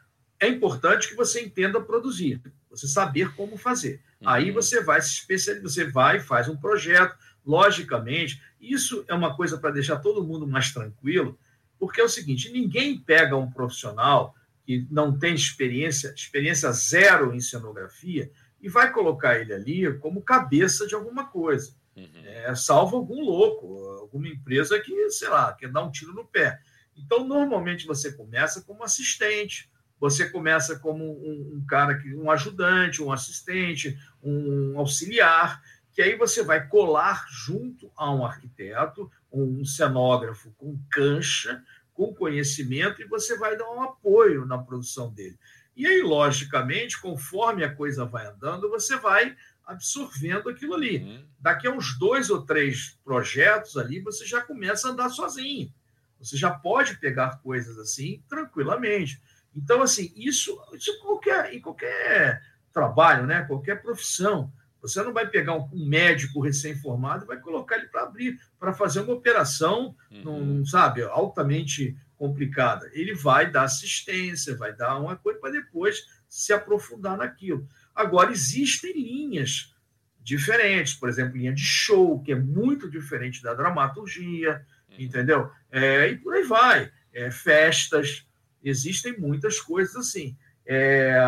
é 0.41 0.49
importante 0.49 1.09
que 1.09 1.15
você 1.15 1.41
entenda 1.41 1.81
produzir, 1.81 2.41
você 2.71 2.89
saber 2.89 3.35
como 3.35 3.57
fazer. 3.57 4.01
Uhum. 4.21 4.29
Aí 4.29 4.51
você 4.51 4.83
vai 4.83 5.01
se 5.01 5.11
especializar, 5.11 5.63
você 5.63 5.91
vai 5.91 6.21
faz 6.21 6.49
um 6.49 6.57
projeto, 6.57 7.17
logicamente. 7.45 8.41
Isso 8.61 9.05
é 9.09 9.15
uma 9.15 9.37
coisa 9.37 9.59
para 9.59 9.71
deixar 9.71 9.97
todo 9.99 10.25
mundo 10.25 10.47
mais 10.47 10.73
tranquilo, 10.73 11.39
Porque 11.79 12.01
é 12.01 12.05
o 12.05 12.09
seguinte: 12.09 12.53
ninguém 12.53 12.99
pega 12.99 13.37
um 13.37 13.51
profissional 13.51 14.35
que 14.65 14.87
não 14.91 15.19
tem 15.19 15.35
experiência, 15.35 16.15
experiência 16.17 16.71
zero 16.71 17.35
em 17.35 17.41
cenografia, 17.41 18.31
e 18.61 18.69
vai 18.69 18.93
colocar 18.93 19.39
ele 19.41 19.53
ali 19.53 19.99
como 19.99 20.23
cabeça 20.23 20.87
de 20.87 20.95
alguma 20.95 21.27
coisa. 21.27 21.75
Uhum. 21.97 22.23
É, 22.25 22.55
salvo 22.55 22.97
algum 22.97 23.23
louco, 23.23 23.87
alguma 24.01 24.29
empresa 24.29 24.79
que, 24.81 25.11
sei 25.11 25.29
lá, 25.29 25.53
quer 25.53 25.71
dar 25.71 25.83
um 25.83 25.91
tiro 25.91 26.15
no 26.15 26.25
pé. 26.25 26.59
Então, 26.97 27.27
normalmente 27.27 27.87
você 27.87 28.13
começa 28.13 28.63
como 28.63 28.83
assistente, 28.83 29.71
você 30.01 30.29
começa 30.29 30.79
como 30.79 31.05
um, 31.05 31.57
um 31.57 31.67
cara 31.67 31.97
que 31.99 32.15
um 32.15 32.31
ajudante, 32.31 33.03
um 33.03 33.13
assistente, 33.13 33.97
um 34.23 34.79
auxiliar, 34.79 35.63
que 35.93 36.03
aí 36.03 36.17
você 36.17 36.43
vai 36.43 36.67
colar 36.67 37.27
junto 37.31 37.91
a 37.95 38.13
um 38.13 38.25
arquiteto, 38.25 39.11
um 39.31 39.65
cenógrafo 39.65 40.51
com 40.57 40.79
cancha, 40.91 41.63
com 41.93 42.15
conhecimento, 42.15 43.03
e 43.03 43.07
você 43.07 43.37
vai 43.37 43.57
dar 43.57 43.71
um 43.71 43.83
apoio 43.83 44.47
na 44.47 44.59
produção 44.59 45.13
dele. 45.13 45.39
E 45.77 45.87
aí, 45.87 46.03
logicamente, 46.03 47.01
conforme 47.01 47.65
a 47.65 47.75
coisa 47.75 48.05
vai 48.05 48.27
andando, 48.27 48.69
você 48.69 48.97
vai 48.97 49.37
absorvendo 49.73 50.49
aquilo 50.49 50.75
ali. 50.75 50.99
Uhum. 50.99 51.25
Daqui 51.39 51.67
a 51.67 51.73
uns 51.73 51.99
dois 51.99 52.31
ou 52.31 52.43
três 52.43 52.99
projetos 53.05 53.77
ali, 53.77 54.01
você 54.01 54.25
já 54.25 54.41
começa 54.41 54.89
a 54.89 54.93
andar 54.93 55.09
sozinho. 55.11 55.73
Você 56.21 56.37
já 56.37 56.51
pode 56.51 56.97
pegar 56.99 57.41
coisas 57.43 57.79
assim 57.79 58.23
tranquilamente. 58.29 59.21
Então, 59.55 59.83
assim, 59.83 60.13
isso, 60.17 60.59
isso 60.73 60.91
em, 60.91 61.01
qualquer, 61.01 61.53
em 61.53 61.61
qualquer 61.61 62.43
trabalho, 62.73 63.27
né? 63.27 63.43
qualquer 63.43 63.83
profissão. 63.83 64.51
Você 64.81 65.03
não 65.03 65.13
vai 65.13 65.29
pegar 65.29 65.55
um, 65.55 65.69
médico 65.73 66.41
recém-formado 66.41 67.25
e 67.25 67.29
vai 67.29 67.39
colocar 67.39 67.77
ele 67.77 67.87
para 67.87 68.03
abrir, 68.03 68.41
para 68.59 68.73
fazer 68.73 69.01
uma 69.01 69.13
operação, 69.13 69.95
uhum. 70.11 70.23
num, 70.25 70.67
sabe, 70.67 71.03
altamente 71.03 71.97
complicada. 72.17 72.91
Ele 72.93 73.15
vai 73.15 73.51
dar 73.51 73.65
assistência, 73.65 74.57
vai 74.57 74.73
dar 74.75 74.99
uma 74.99 75.17
coisa 75.17 75.39
para 75.39 75.51
depois 75.51 76.05
se 76.29 76.53
aprofundar 76.53 77.17
naquilo. 77.17 77.67
Agora, 77.95 78.33
existem 78.33 78.93
linhas 78.93 79.75
diferentes, 80.23 80.95
por 80.95 81.09
exemplo, 81.09 81.37
linha 81.37 81.53
de 81.53 81.63
show, 81.63 82.23
que 82.23 82.33
é 82.33 82.37
muito 82.37 82.91
diferente 82.91 83.43
da 83.43 83.55
dramaturgia, 83.55 84.65
uhum. 84.91 84.97
entendeu? 84.99 85.51
É, 85.71 86.09
e 86.09 86.17
por 86.17 86.35
aí 86.35 86.45
vai. 86.45 86.93
É, 87.13 87.31
festas, 87.31 88.27
existem 88.63 89.19
muitas 89.19 89.61
coisas 89.61 89.97
assim. 89.97 90.37
É, 90.65 91.19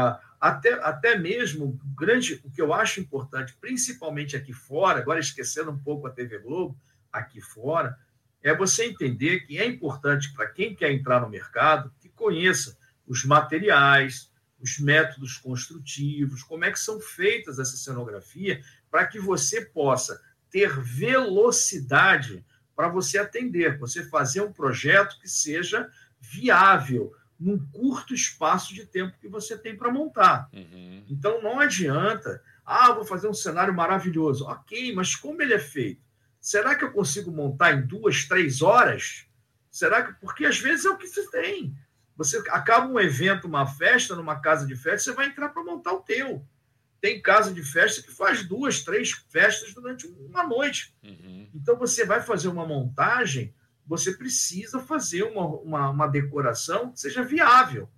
até, 0.40 0.74
até 0.74 1.18
mesmo 1.18 1.81
grande, 1.96 2.40
o 2.44 2.50
que 2.50 2.61
eu 2.61 2.72
acho 2.72 3.00
importante, 3.00 3.57
principalmente 3.61 4.37
aqui 4.37 4.53
fora, 4.53 5.00
agora 5.00 5.18
esquecendo 5.18 5.70
um 5.70 5.79
pouco 5.79 6.07
a 6.07 6.11
TV 6.11 6.38
Globo, 6.38 6.79
aqui 7.12 7.40
fora, 7.40 7.98
é 8.42 8.55
você 8.55 8.85
entender 8.85 9.40
que 9.40 9.59
é 9.59 9.66
importante 9.66 10.33
para 10.35 10.46
quem 10.46 10.74
quer 10.74 10.92
entrar 10.92 11.20
no 11.20 11.31
mercado 11.31 11.90
que 11.98 12.11
conheça 12.11 12.77
os 13.07 13.24
materiais, 13.24 14.31
os 14.61 14.79
métodos 14.79 15.37
construtivos, 15.37 16.43
como 16.43 16.64
é 16.64 16.71
que 16.71 16.79
são 16.79 17.01
feitas 17.01 17.59
essa 17.59 17.77
cenografia, 17.77 18.62
para 18.90 19.07
que 19.07 19.19
você 19.19 19.62
possa 19.62 20.21
ter 20.51 20.81
velocidade 20.81 22.45
para 22.75 22.88
você 22.88 23.19
atender, 23.19 23.79
você 23.79 24.05
fazer 24.05 24.40
um 24.40 24.53
projeto 24.53 25.19
que 25.21 25.29
seja 25.29 25.90
viável 26.21 27.12
num 27.38 27.59
curto 27.59 28.14
espaço 28.14 28.75
de 28.75 28.87
tempo 28.87 29.19
que 29.21 29.29
você 29.29 29.59
tem 29.59 29.77
para 29.77 29.93
montar. 29.93 30.49
Uhum. 30.53 31.05
Então 31.09 31.43
não 31.43 31.61
adianta, 31.61 32.43
ah, 32.64 32.93
vou 32.93 33.05
fazer 33.05 33.29
um 33.29 33.35
cenário 33.35 33.75
maravilhoso. 33.75 34.47
Ok, 34.47 34.95
mas 34.95 35.14
como 35.14 35.43
ele 35.43 35.55
é 35.55 35.59
feito? 35.59 36.03
Será 36.40 36.75
que 36.75 36.85
eu 36.85 36.93
consigo 36.93 37.31
montar 37.31 37.73
em 37.73 37.87
duas, 37.87 38.25
três 38.25 38.62
horas? 38.62 39.27
Será 39.71 40.03
que. 40.03 40.21
Porque 40.21 40.45
às 40.45 40.59
vezes 40.59 40.85
é 40.85 40.90
o 40.90 40.97
que 40.97 41.07
você 41.07 41.29
tem. 41.31 41.77
Você 42.16 42.38
acaba 42.50 42.87
um 42.87 43.00
evento, 43.00 43.46
uma 43.46 43.66
festa, 43.66 44.14
numa 44.14 44.40
casa 44.40 44.66
de 44.66 44.77
festa, 44.77 45.11
você 45.11 45.16
vai 45.16 45.27
entrar 45.27 45.48
para 45.48 45.64
montar 45.64 45.92
o 45.92 46.00
teu. 46.00 46.46
Tem 47.00 47.20
casa 47.20 47.53
de 47.53 47.62
festa 47.62 48.03
que 48.03 48.11
faz 48.11 48.46
duas, 48.46 48.83
três 48.83 49.12
festas 49.29 49.74
durante 49.74 50.07
uma 50.07 50.46
noite. 50.46 50.94
Uhum. 51.03 51.48
Então 51.55 51.77
você 51.77 52.05
vai 52.05 52.22
fazer 52.22 52.48
uma 52.48 52.66
montagem, 52.66 53.53
você 53.87 54.12
precisa 54.12 54.81
fazer 54.81 55.24
uma, 55.24 55.46
uma, 55.46 55.90
uma 55.90 56.07
decoração 56.07 56.92
que 56.92 57.00
seja 57.00 57.22
viável 57.22 57.90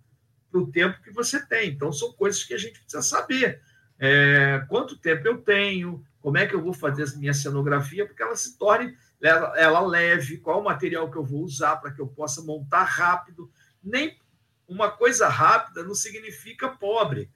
para 0.50 0.60
o 0.60 0.70
tempo 0.70 1.02
que 1.02 1.10
você 1.10 1.44
tem. 1.44 1.70
Então 1.70 1.92
são 1.92 2.12
coisas 2.12 2.42
que 2.42 2.54
a 2.54 2.58
gente 2.58 2.80
precisa 2.80 3.02
saber. 3.02 3.60
É, 3.98 4.64
quanto 4.68 4.98
tempo 4.98 5.26
eu 5.26 5.38
tenho, 5.38 6.04
como 6.20 6.38
é 6.38 6.46
que 6.46 6.54
eu 6.54 6.62
vou 6.62 6.72
fazer 6.72 7.04
a 7.04 7.18
minha 7.18 7.34
cenografia 7.34 8.04
para 8.04 8.14
que 8.14 8.22
ela 8.22 8.36
se 8.36 8.58
torne 8.58 8.96
ela, 9.20 9.58
ela 9.58 9.80
leve, 9.80 10.38
qual 10.38 10.60
o 10.60 10.64
material 10.64 11.10
que 11.10 11.16
eu 11.16 11.24
vou 11.24 11.42
usar 11.42 11.76
para 11.76 11.90
que 11.90 12.00
eu 12.00 12.06
possa 12.06 12.42
montar 12.42 12.84
rápido. 12.84 13.50
Nem 13.86 14.18
uma 14.66 14.90
coisa 14.90 15.28
rápida 15.28 15.84
não 15.84 15.94
significa 15.94 16.68
pobre. 16.68 17.30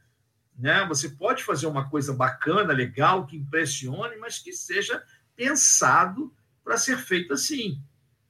Né? 0.58 0.84
Você 0.88 1.10
pode 1.10 1.44
fazer 1.44 1.66
uma 1.66 1.88
coisa 1.88 2.12
bacana, 2.12 2.72
legal, 2.72 3.26
que 3.26 3.36
impressione, 3.36 4.16
mas 4.16 4.38
que 4.38 4.52
seja 4.52 5.02
pensado 5.36 6.34
para 6.64 6.76
ser 6.76 6.98
feito 6.98 7.32
assim. 7.32 7.80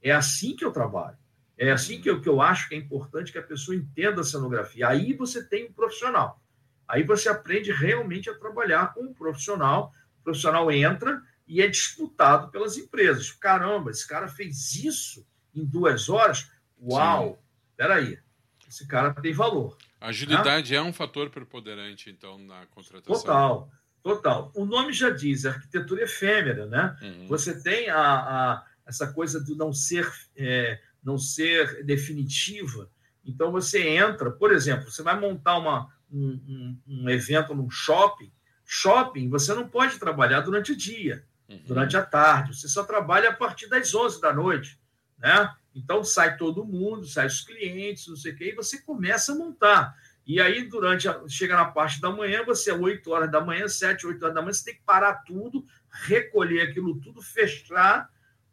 É 0.01 0.11
assim 0.11 0.55
que 0.55 0.63
eu 0.63 0.71
trabalho. 0.71 1.17
É 1.57 1.71
assim 1.71 1.99
que 1.99 2.09
eu, 2.09 2.21
que 2.21 2.29
eu 2.29 2.41
acho 2.41 2.69
que 2.69 2.75
é 2.75 2.77
importante 2.77 3.31
que 3.31 3.37
a 3.37 3.43
pessoa 3.43 3.75
entenda 3.75 4.21
a 4.21 4.23
cenografia. 4.23 4.87
Aí 4.87 5.13
você 5.13 5.43
tem 5.43 5.67
um 5.67 5.73
profissional. 5.73 6.41
Aí 6.87 7.03
você 7.03 7.27
aprende 7.27 7.71
realmente 7.71 8.29
a 8.29 8.37
trabalhar 8.37 8.93
com 8.93 9.01
um 9.01 9.13
profissional 9.13 9.93
o 10.21 10.23
profissional 10.23 10.71
entra 10.71 11.21
e 11.47 11.61
é 11.61 11.67
disputado 11.67 12.51
pelas 12.51 12.77
empresas. 12.77 13.31
Caramba, 13.31 13.89
esse 13.89 14.07
cara 14.07 14.27
fez 14.27 14.75
isso 14.75 15.27
em 15.53 15.65
duas 15.65 16.07
horas? 16.07 16.49
Uau! 16.79 17.40
Peraí, 17.81 18.19
esse 18.67 18.85
cara 18.85 19.11
tem 19.11 19.33
valor. 19.33 19.75
A 19.99 20.09
agilidade 20.09 20.71
né? 20.71 20.77
é 20.77 20.81
um 20.83 20.93
fator 20.93 21.31
preponderante, 21.31 22.11
então, 22.11 22.37
na 22.37 22.67
contratação. 22.67 23.15
Total, 23.15 23.71
total. 24.03 24.51
O 24.53 24.65
nome 24.65 24.93
já 24.93 25.09
diz, 25.09 25.47
arquitetura 25.47 26.03
efêmera, 26.03 26.67
né? 26.67 26.95
Uhum. 27.01 27.27
Você 27.27 27.59
tem 27.59 27.89
a, 27.89 27.99
a, 27.99 28.65
essa 28.85 29.11
coisa 29.11 29.43
do 29.43 29.55
não 29.55 29.73
ser, 29.73 30.07
é, 30.37 30.79
não 31.03 31.17
ser 31.17 31.83
definitiva. 31.83 32.87
Então, 33.25 33.51
você 33.51 33.87
entra, 33.87 34.29
por 34.29 34.51
exemplo, 34.51 34.91
você 34.91 35.01
vai 35.01 35.19
montar 35.19 35.57
uma, 35.57 35.91
um, 36.11 36.39
um, 36.47 36.81
um 36.87 37.09
evento 37.09 37.55
num 37.55 37.71
shopping, 37.71 38.31
Shopping, 38.63 39.27
você 39.27 39.55
não 39.55 39.67
pode 39.67 39.97
trabalhar 39.97 40.41
durante 40.41 40.71
o 40.71 40.77
dia, 40.77 41.25
uhum. 41.49 41.63
durante 41.65 41.97
a 41.97 42.05
tarde. 42.05 42.55
Você 42.55 42.69
só 42.69 42.83
trabalha 42.85 43.29
a 43.29 43.33
partir 43.33 43.67
das 43.67 43.93
11 43.93 44.21
da 44.21 44.31
noite, 44.31 44.79
né? 45.17 45.51
Então 45.73 46.03
sai 46.03 46.37
todo 46.37 46.65
mundo, 46.65 47.05
sai 47.05 47.27
os 47.27 47.41
clientes, 47.41 48.07
não 48.07 48.15
sei 48.15 48.33
o 48.33 48.35
quê, 48.35 48.49
e 48.49 48.55
você 48.55 48.81
começa 48.81 49.31
a 49.31 49.35
montar. 49.35 49.95
E 50.25 50.39
aí, 50.39 50.67
durante 50.67 51.09
a, 51.09 51.21
chega 51.27 51.55
na 51.55 51.65
parte 51.65 51.99
da 51.99 52.11
manhã, 52.11 52.43
você 52.45 52.71
é 52.71 52.73
8 52.73 53.09
horas 53.11 53.31
da 53.31 53.41
manhã, 53.41 53.67
7, 53.67 54.05
8 54.05 54.23
horas 54.23 54.35
da 54.35 54.41
manhã, 54.41 54.53
você 54.53 54.65
tem 54.65 54.75
que 54.75 54.83
parar 54.85 55.15
tudo, 55.25 55.65
recolher 55.89 56.61
aquilo 56.61 56.99
tudo, 56.99 57.21
fechar. 57.21 58.09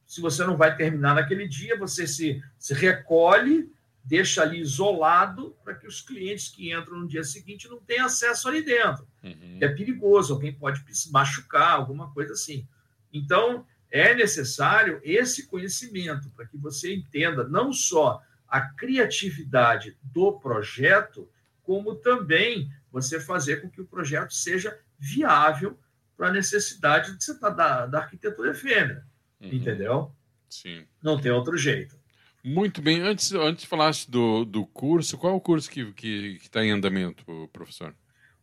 Se 0.07 0.21
você 0.21 0.45
não 0.45 0.57
vai 0.57 0.75
terminar 0.77 1.15
naquele 1.15 1.47
dia, 1.47 1.79
você 1.79 2.07
se, 2.07 2.43
se 2.59 2.73
recolhe, 2.73 3.71
deixa 4.03 4.43
ali 4.43 4.59
isolado 4.59 5.55
para 5.63 5.75
que 5.75 5.87
os 5.87 6.01
clientes 6.01 6.49
que 6.49 6.73
entram 6.73 7.01
no 7.01 7.07
dia 7.07 7.23
seguinte 7.23 7.69
não 7.69 7.79
tenham 7.79 8.07
acesso 8.07 8.49
ali 8.49 8.63
dentro. 8.63 9.07
Uhum. 9.23 9.59
É 9.61 9.69
perigoso, 9.69 10.33
alguém 10.33 10.55
pode 10.55 10.83
se 10.97 11.13
machucar, 11.13 11.73
alguma 11.73 12.11
coisa 12.15 12.33
assim. 12.33 12.67
Então, 13.13 13.67
é 13.91 14.15
necessário 14.15 15.01
esse 15.03 15.47
conhecimento 15.47 16.31
para 16.31 16.47
que 16.47 16.57
você 16.57 16.95
entenda 16.95 17.47
não 17.49 17.73
só 17.73 18.23
a 18.49 18.61
criatividade 18.61 19.97
do 20.03 20.39
projeto, 20.39 21.29
como 21.63 21.95
também 21.95 22.71
você 22.91 23.21
fazer 23.21 23.61
com 23.61 23.71
que 23.71 23.81
o 23.81 23.87
projeto 23.87 24.33
seja 24.33 24.79
viável 24.99 25.79
para 26.17 26.29
a 26.29 26.33
necessidade 26.33 27.17
da, 27.55 27.87
da 27.87 27.99
arquitetura 27.99 28.51
efêmera. 28.51 29.07
Uhum. 29.41 29.51
Entendeu? 29.53 30.13
Sim. 30.49 30.85
Não 31.03 31.21
tem 31.21 31.31
outro 31.31 31.57
jeito. 31.57 31.97
Muito 32.43 32.81
bem. 32.81 33.03
Antes, 33.03 33.33
antes 33.33 33.65
falasse 33.65 34.11
do, 34.11 34.45
do 34.45 34.67
curso, 34.67 35.19
qual 35.19 35.35
é 35.35 35.37
o 35.37 35.41
curso 35.41 35.71
que 35.71 35.81
está 35.81 35.93
que, 35.93 36.39
que 36.39 36.51
tá 36.51 36.65
em 36.65 36.71
andamento, 36.71 37.25
professor? 37.53 37.95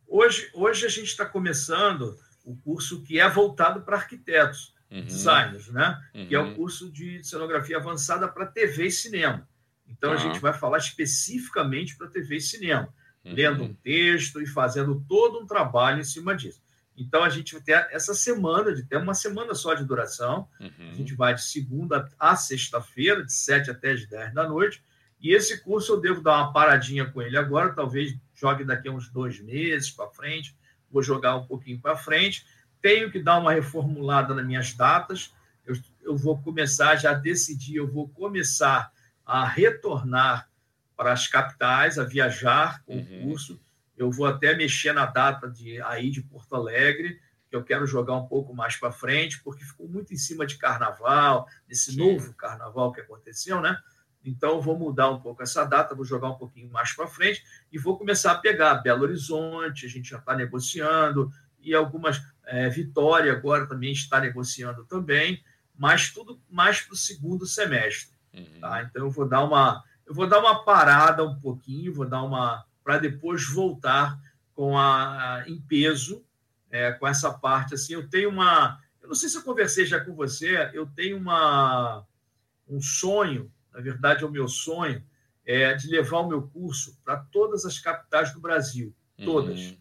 Hoje, 0.08 0.50
hoje 0.54 0.86
a 0.86 0.90
gente 0.90 1.08
está 1.08 1.26
começando 1.26 2.18
o 2.44 2.56
curso 2.56 3.02
que 3.02 3.20
é 3.20 3.28
voltado 3.28 3.82
para 3.82 3.98
arquitetos, 3.98 4.75
uhum. 4.96 5.06
designers, 5.06 5.68
né? 5.70 6.00
Uhum. 6.14 6.28
Que 6.28 6.36
é 6.36 6.40
o 6.40 6.46
uhum. 6.46 6.56
curso 6.56 6.92
de 6.92 7.24
cenografia 7.24 7.78
avançada 7.78 8.28
para 8.28 8.46
TV 8.46 8.88
e 8.88 8.92
cinema. 8.92 9.48
Então 9.88 10.14
a 10.14 10.18
gente 10.18 10.40
vai 10.40 10.54
falar 10.54 10.80
especificamente 10.80 11.96
para 11.96 12.08
TV 12.08 12.38
e 12.38 12.42
cinema, 12.42 12.90
uhum. 13.24 13.34
lendo 13.34 13.64
um 13.64 13.74
texto 13.74 14.42
e 14.42 14.48
fazendo 14.48 15.04
todo 15.08 15.40
um 15.40 15.46
trabalho 15.46 16.00
em 16.00 16.04
cima 16.04 16.36
disso. 16.36 16.64
Então 16.98 17.24
a 17.24 17.30
gente 17.30 17.54
vai 17.54 17.62
ter 17.62 17.88
essa 17.92 18.14
semana, 18.14 18.74
de 18.74 18.84
ter 18.84 18.98
uma 18.98 19.14
semana 19.14 19.54
só 19.54 19.74
de 19.74 19.84
duração. 19.84 20.48
Uhum. 20.60 20.92
A 20.92 20.94
gente 20.96 21.14
vai 21.14 21.36
de 21.36 21.44
segunda 21.44 22.10
a 22.18 22.36
sexta-feira, 22.36 23.24
de 23.24 23.34
7 23.34 23.70
até 23.70 23.92
as 23.92 24.08
10 24.08 24.34
da 24.34 24.48
noite. 24.48 24.82
E 25.20 25.34
esse 25.34 25.62
curso 25.62 25.94
eu 25.94 26.02
devo 26.02 26.22
dar 26.22 26.38
uma 26.38 26.54
paradinha 26.54 27.06
com 27.06 27.22
ele 27.22 27.38
agora, 27.38 27.74
talvez 27.74 28.16
jogue 28.34 28.64
daqui 28.64 28.88
a 28.88 28.92
uns 28.92 29.10
dois 29.10 29.40
meses 29.40 29.92
para 29.92 30.10
frente. 30.10 30.56
Vou 30.90 31.02
jogar 31.02 31.36
um 31.36 31.46
pouquinho 31.46 31.80
para 31.80 31.98
frente. 31.98 32.46
Tenho 32.86 33.10
que 33.10 33.20
dar 33.20 33.40
uma 33.40 33.52
reformulada 33.52 34.36
nas 34.36 34.46
minhas 34.46 34.72
datas. 34.72 35.34
Eu, 35.66 35.76
eu 36.04 36.16
vou 36.16 36.40
começar, 36.40 36.96
já 36.96 37.16
decidi, 37.16 37.78
eu 37.78 37.92
vou 37.92 38.08
começar 38.08 38.92
a 39.26 39.44
retornar 39.44 40.48
para 40.96 41.12
as 41.12 41.28
capitais, 41.28 41.98
a 41.98 42.04
viajar 42.04 42.84
com 42.84 42.96
uhum. 42.96 43.02
o 43.02 43.24
curso. 43.24 43.60
Eu 43.98 44.12
vou 44.12 44.28
até 44.28 44.56
mexer 44.56 44.94
na 44.94 45.08
data 45.08 45.50
de 45.50 45.82
aí 45.82 46.12
de 46.12 46.22
Porto 46.22 46.56
Alegre, 46.56 47.20
que 47.50 47.56
eu 47.56 47.64
quero 47.64 47.88
jogar 47.88 48.18
um 48.18 48.28
pouco 48.28 48.54
mais 48.54 48.76
para 48.76 48.92
frente, 48.92 49.42
porque 49.44 49.66
ficou 49.66 49.88
muito 49.88 50.14
em 50.14 50.18
cima 50.18 50.46
de 50.46 50.56
carnaval, 50.56 51.48
desse 51.68 51.92
Sim. 51.92 51.98
novo 51.98 52.36
carnaval 52.36 52.92
que 52.92 53.02
aconteceu, 53.02 53.62
né? 53.62 53.76
Então, 54.24 54.62
vou 54.62 54.78
mudar 54.78 55.10
um 55.10 55.20
pouco 55.20 55.42
essa 55.42 55.64
data, 55.66 55.96
vou 55.96 56.06
jogar 56.06 56.30
um 56.30 56.38
pouquinho 56.38 56.70
mais 56.70 56.94
para 56.94 57.08
frente 57.08 57.44
e 57.72 57.80
vou 57.80 57.98
começar 57.98 58.32
a 58.32 58.38
pegar 58.38 58.76
Belo 58.76 59.04
Horizonte, 59.04 59.88
a 59.88 59.90
gente 59.90 60.10
já 60.10 60.20
está 60.20 60.36
negociando, 60.36 61.32
e 61.66 61.74
algumas. 61.74 62.22
É, 62.46 62.70
Vitória 62.70 63.34
agora 63.34 63.66
também 63.66 63.92
está 63.92 64.20
negociando 64.20 64.86
também, 64.86 65.44
mas 65.76 66.12
tudo 66.12 66.40
mais 66.50 66.80
para 66.82 66.94
o 66.94 66.98
segundo 66.98 67.46
semestre. 67.46 68.16
Uhum. 68.34 68.60
Tá? 68.62 68.84
Então, 68.84 69.06
eu 69.06 69.12
vou 69.12 69.28
dar 69.28 69.44
uma. 69.44 69.84
Eu 70.06 70.14
vou 70.14 70.28
dar 70.28 70.40
uma 70.40 70.64
parada 70.64 71.24
um 71.24 71.40
pouquinho, 71.40 71.94
vou 71.94 72.08
dar 72.08 72.22
uma. 72.22 72.64
para 72.84 73.00
depois 73.00 73.48
voltar 73.50 74.18
com 74.54 74.78
a, 74.78 75.38
a 75.38 75.50
em 75.50 75.60
peso, 75.60 76.24
é, 76.70 76.92
com 76.92 77.08
essa 77.08 77.34
parte. 77.34 77.74
Assim, 77.74 77.94
eu 77.94 78.08
tenho 78.08 78.30
uma. 78.30 78.80
Eu 79.02 79.10
não 79.10 79.16
sei 79.16 79.28
se 79.28 79.38
eu 79.38 79.44
conversei 79.44 79.86
já 79.86 80.00
com 80.00 80.16
você, 80.16 80.70
eu 80.74 80.86
tenho 80.86 81.18
uma, 81.18 82.06
um 82.68 82.82
sonho 82.82 83.52
na 83.76 83.82
verdade 83.82 84.24
é 84.24 84.28
o 84.28 84.32
meu 84.32 84.48
sonho, 84.48 85.04
é 85.46 85.74
de 85.74 85.90
levar 85.90 86.20
o 86.20 86.28
meu 86.28 86.44
curso 86.44 86.98
para 87.04 87.18
todas 87.18 87.66
as 87.66 87.78
capitais 87.78 88.34
do 88.34 88.40
Brasil, 88.40 88.96
todas. 89.18 89.60
Uhum. 89.60 89.78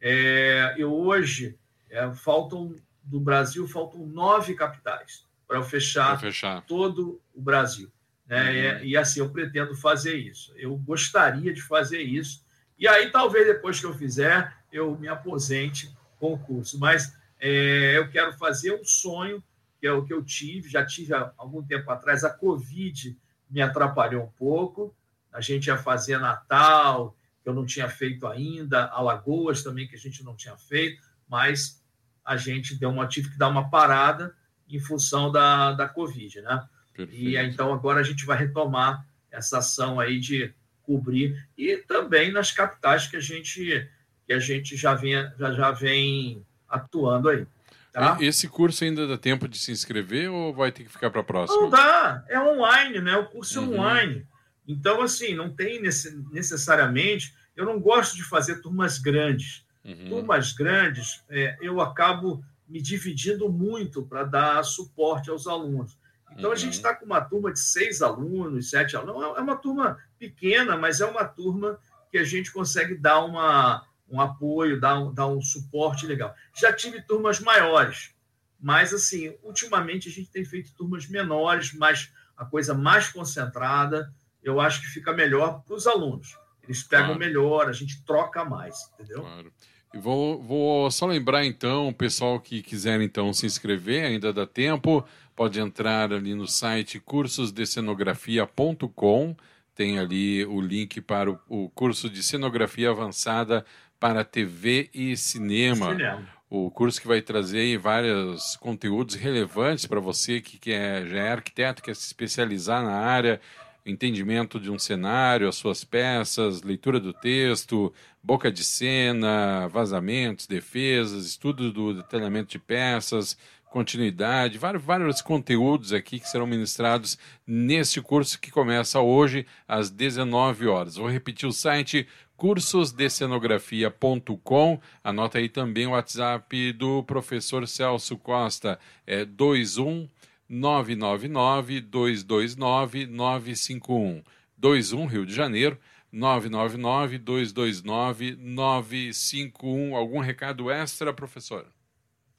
É, 0.00 0.74
eu 0.78 0.92
hoje, 0.92 1.58
é, 1.90 2.12
faltam, 2.14 2.74
do 3.02 3.20
Brasil, 3.20 3.66
faltam 3.68 4.06
nove 4.06 4.54
capitais 4.54 5.26
para 5.46 5.62
fechar, 5.62 6.18
fechar, 6.18 6.62
todo 6.62 7.20
o 7.34 7.40
Brasil. 7.40 7.90
Né? 8.26 8.42
Uhum. 8.42 8.50
E, 8.50 8.58
é, 8.58 8.84
e 8.86 8.96
assim, 8.96 9.20
eu 9.20 9.30
pretendo 9.30 9.74
fazer 9.76 10.16
isso. 10.16 10.52
Eu 10.56 10.76
gostaria 10.76 11.52
de 11.52 11.62
fazer 11.62 12.00
isso. 12.00 12.44
E 12.78 12.86
aí, 12.86 13.10
talvez 13.10 13.46
depois 13.46 13.80
que 13.80 13.86
eu 13.86 13.94
fizer, 13.94 14.52
eu 14.72 14.98
me 14.98 15.08
aposente 15.08 15.94
com 16.18 16.34
o 16.34 16.38
curso. 16.38 16.78
Mas 16.78 17.16
é, 17.38 17.96
eu 17.96 18.08
quero 18.10 18.32
fazer 18.34 18.72
um 18.72 18.84
sonho, 18.84 19.42
que 19.80 19.86
é 19.86 19.92
o 19.92 20.04
que 20.04 20.12
eu 20.12 20.22
tive, 20.22 20.68
já 20.68 20.84
tive 20.84 21.14
há 21.14 21.32
algum 21.36 21.62
tempo 21.62 21.90
atrás, 21.90 22.24
a 22.24 22.30
Covid 22.30 23.16
me 23.48 23.62
atrapalhou 23.62 24.24
um 24.24 24.30
pouco. 24.30 24.94
A 25.32 25.40
gente 25.40 25.66
ia 25.66 25.76
fazer 25.76 26.18
Natal, 26.18 27.14
que 27.46 27.50
eu 27.50 27.54
não 27.54 27.64
tinha 27.64 27.88
feito 27.88 28.26
ainda, 28.26 28.86
Alagoas 28.86 29.62
também, 29.62 29.86
que 29.86 29.94
a 29.94 29.98
gente 29.98 30.24
não 30.24 30.34
tinha 30.34 30.56
feito, 30.56 31.00
mas 31.28 31.80
a 32.24 32.36
gente 32.36 32.74
deu 32.74 32.90
uma, 32.90 33.06
tive 33.06 33.30
que 33.30 33.38
dar 33.38 33.46
uma 33.46 33.70
parada 33.70 34.34
em 34.68 34.80
função 34.80 35.30
da, 35.30 35.72
da 35.72 35.88
Covid, 35.88 36.40
né? 36.40 36.66
Perfeito. 36.92 37.22
E 37.22 37.36
então 37.36 37.72
agora 37.72 38.00
a 38.00 38.02
gente 38.02 38.26
vai 38.26 38.36
retomar 38.36 39.06
essa 39.30 39.58
ação 39.58 40.00
aí 40.00 40.18
de 40.18 40.52
cobrir 40.82 41.40
e 41.56 41.76
também 41.76 42.32
nas 42.32 42.50
capitais 42.50 43.06
que 43.06 43.16
a 43.16 43.20
gente 43.20 43.88
que 44.26 44.32
a 44.32 44.40
gente 44.40 44.76
já 44.76 44.94
vem 44.94 45.14
já, 45.38 45.52
já 45.52 45.70
vem 45.70 46.44
atuando 46.68 47.28
aí. 47.28 47.46
Tá? 47.92 48.18
Esse 48.20 48.48
curso 48.48 48.82
ainda 48.82 49.06
dá 49.06 49.16
tempo 49.16 49.46
de 49.46 49.56
se 49.56 49.70
inscrever 49.70 50.28
ou 50.32 50.52
vai 50.52 50.72
ter 50.72 50.82
que 50.82 50.90
ficar 50.90 51.10
para 51.10 51.20
a 51.20 51.24
próxima? 51.24 51.62
Não 51.62 51.70
dá, 51.70 52.24
é 52.28 52.40
online, 52.40 53.00
né? 53.00 53.16
O 53.16 53.26
curso 53.26 53.60
é 53.60 53.62
uhum. 53.62 53.74
online. 53.74 54.26
Então, 54.66 55.02
assim, 55.02 55.34
não 55.34 55.50
tem 55.54 55.80
necessariamente. 55.80 57.34
Eu 57.54 57.64
não 57.64 57.80
gosto 57.80 58.16
de 58.16 58.24
fazer 58.24 58.60
turmas 58.60 58.98
grandes. 58.98 59.64
Uhum. 59.84 60.08
Turmas 60.08 60.52
grandes, 60.52 61.24
é, 61.28 61.56
eu 61.60 61.80
acabo 61.80 62.44
me 62.68 62.82
dividindo 62.82 63.48
muito 63.48 64.04
para 64.04 64.24
dar 64.24 64.64
suporte 64.64 65.30
aos 65.30 65.46
alunos. 65.46 65.96
Então, 66.32 66.50
uhum. 66.50 66.52
a 66.52 66.58
gente 66.58 66.74
está 66.74 66.94
com 66.94 67.06
uma 67.06 67.20
turma 67.20 67.52
de 67.52 67.60
seis 67.60 68.02
alunos, 68.02 68.70
sete 68.70 68.96
alunos. 68.96 69.36
É 69.36 69.40
uma 69.40 69.56
turma 69.56 69.98
pequena, 70.18 70.76
mas 70.76 71.00
é 71.00 71.06
uma 71.06 71.24
turma 71.24 71.78
que 72.10 72.18
a 72.18 72.24
gente 72.24 72.52
consegue 72.52 72.96
dar 72.96 73.20
uma, 73.24 73.86
um 74.08 74.20
apoio, 74.20 74.80
dar 74.80 74.98
um, 74.98 75.12
dar 75.12 75.28
um 75.28 75.40
suporte 75.40 76.06
legal. 76.06 76.34
Já 76.54 76.72
tive 76.72 77.00
turmas 77.02 77.40
maiores, 77.40 78.14
mas 78.60 78.92
assim, 78.92 79.34
ultimamente 79.42 80.08
a 80.08 80.12
gente 80.12 80.30
tem 80.30 80.44
feito 80.44 80.74
turmas 80.74 81.06
menores, 81.06 81.72
mas 81.72 82.12
a 82.36 82.44
coisa 82.44 82.74
mais 82.74 83.08
concentrada, 83.08 84.12
eu 84.46 84.60
acho 84.60 84.80
que 84.80 84.86
fica 84.86 85.12
melhor 85.12 85.60
para 85.66 85.74
os 85.74 85.86
alunos. 85.86 86.38
Eles 86.62 86.82
pegam 86.82 87.14
claro. 87.14 87.20
melhor, 87.20 87.68
a 87.68 87.72
gente 87.72 88.02
troca 88.04 88.44
mais, 88.44 88.90
entendeu? 88.94 89.22
Claro. 89.22 89.52
E 89.94 89.98
vou, 89.98 90.42
vou 90.42 90.90
só 90.90 91.06
lembrar 91.06 91.44
então, 91.44 91.86
o 91.88 91.94
pessoal 91.94 92.40
que 92.40 92.60
quiser 92.62 93.00
então 93.00 93.32
se 93.32 93.46
inscrever, 93.46 94.04
ainda 94.04 94.32
dá 94.32 94.44
tempo, 94.46 95.06
pode 95.34 95.60
entrar 95.60 96.12
ali 96.12 96.34
no 96.34 96.46
site 96.46 97.00
cursosdecenografia.com, 97.00 99.36
tem 99.74 99.98
ali 99.98 100.44
o 100.44 100.60
link 100.60 101.00
para 101.00 101.30
o, 101.30 101.40
o 101.48 101.70
curso 101.70 102.10
de 102.10 102.22
cenografia 102.22 102.90
avançada 102.90 103.64
para 103.98 104.22
TV 104.24 104.90
e 104.92 105.16
cinema. 105.16 105.92
cinema. 105.92 106.36
O 106.48 106.70
curso 106.70 107.00
que 107.00 107.08
vai 107.08 107.20
trazer 107.20 107.76
vários 107.76 108.54
conteúdos 108.56 109.16
relevantes 109.16 109.84
para 109.84 109.98
você 109.98 110.40
que 110.40 110.58
quer, 110.58 111.04
já 111.06 111.18
é 111.18 111.32
arquiteto, 111.32 111.82
quer 111.82 111.96
se 111.96 112.06
especializar 112.06 112.84
na 112.84 112.94
área, 112.94 113.40
entendimento 113.86 114.58
de 114.58 114.70
um 114.70 114.78
cenário, 114.78 115.48
as 115.48 115.54
suas 115.54 115.84
peças, 115.84 116.62
leitura 116.62 116.98
do 116.98 117.12
texto, 117.12 117.92
boca 118.22 118.50
de 118.50 118.64
cena, 118.64 119.68
vazamentos, 119.68 120.46
defesas, 120.46 121.24
estudo 121.24 121.72
do 121.72 121.94
detalhamento 121.94 122.50
de 122.50 122.58
peças, 122.58 123.38
continuidade, 123.70 124.58
vários, 124.58 124.82
vários 124.82 125.22
conteúdos 125.22 125.92
aqui 125.92 126.18
que 126.18 126.28
serão 126.28 126.46
ministrados 126.46 127.18
neste 127.46 128.00
curso 128.00 128.40
que 128.40 128.50
começa 128.50 129.00
hoje 129.00 129.46
às 129.68 129.90
19 129.90 130.66
horas. 130.66 130.96
Vou 130.96 131.08
repetir 131.08 131.48
o 131.48 131.52
site 131.52 132.08
cursosdecenografia.com. 132.36 134.80
Anota 135.02 135.38
aí 135.38 135.48
também 135.48 135.86
o 135.86 135.90
WhatsApp 135.90 136.72
do 136.72 137.04
professor 137.04 137.68
Celso 137.68 138.16
Costa, 138.16 138.78
é 139.06 139.24
21 139.24 140.08
999 140.48 141.80
229 141.80 143.06
951. 143.06 144.22
21 144.58 145.06
Rio 145.06 145.26
de 145.26 145.34
Janeiro, 145.34 145.78
999 146.10 147.18
229 147.18 148.36
951. 148.36 149.96
Algum 149.96 150.20
recado 150.20 150.70
extra, 150.70 151.12
professor? 151.12 151.66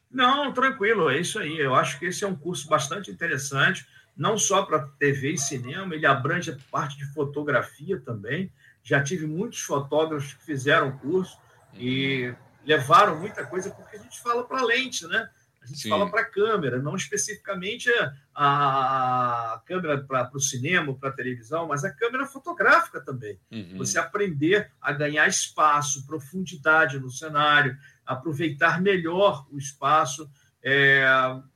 Não, 0.09 0.53
tranquilo, 0.53 1.09
é 1.09 1.19
isso 1.19 1.37
aí. 1.37 1.59
Eu 1.59 1.75
acho 1.75 1.99
que 1.99 2.05
esse 2.05 2.23
é 2.23 2.27
um 2.27 2.35
curso 2.35 2.67
bastante 2.67 3.11
interessante, 3.11 3.85
não 4.15 4.37
só 4.37 4.63
para 4.63 4.87
TV 4.97 5.33
e 5.33 5.37
cinema, 5.37 5.93
ele 5.93 6.05
abrange 6.05 6.49
a 6.51 6.57
parte 6.71 6.97
de 6.97 7.05
fotografia 7.13 7.99
também. 7.99 8.51
Já 8.81 9.03
tive 9.03 9.27
muitos 9.27 9.61
fotógrafos 9.61 10.33
que 10.33 10.43
fizeram 10.43 10.89
o 10.89 10.97
curso 10.97 11.37
e 11.75 12.33
levaram 12.65 13.19
muita 13.19 13.45
coisa, 13.45 13.69
porque 13.69 13.97
a 13.97 13.99
gente 13.99 14.19
fala 14.21 14.43
para 14.43 14.63
lente, 14.63 15.05
né? 15.07 15.29
A 15.67 15.69
gente 15.69 15.81
Sim. 15.81 15.89
fala 15.89 16.09
para 16.09 16.21
a 16.21 16.25
câmera, 16.25 16.81
não 16.81 16.95
especificamente 16.95 17.89
a, 18.33 19.61
câmera 19.65 20.01
para 20.01 20.31
o 20.33 20.39
cinema, 20.39 20.97
para 20.97 21.09
a 21.09 21.13
televisão, 21.13 21.67
mas 21.67 21.83
a 21.83 21.93
câmera 21.93 22.25
fotográfica 22.25 23.01
também. 23.01 23.37
Uhum. 23.51 23.77
Você 23.77 23.99
aprender 23.99 24.71
a 24.81 24.93
ganhar 24.93 25.27
espaço, 25.27 26.07
profundidade 26.07 26.97
no 26.97 27.11
cenário, 27.11 27.77
aproveitar 28.05 28.81
melhor 28.81 29.45
o 29.51 29.57
espaço. 29.57 30.31
É, 30.63 31.05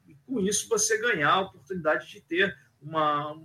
e 0.05 0.13
com 0.25 0.41
isso, 0.41 0.67
você 0.67 0.99
ganhar 0.99 1.31
a 1.31 1.41
oportunidade 1.41 2.09
de 2.09 2.19
ter 2.19 2.53
uma, 2.81 3.41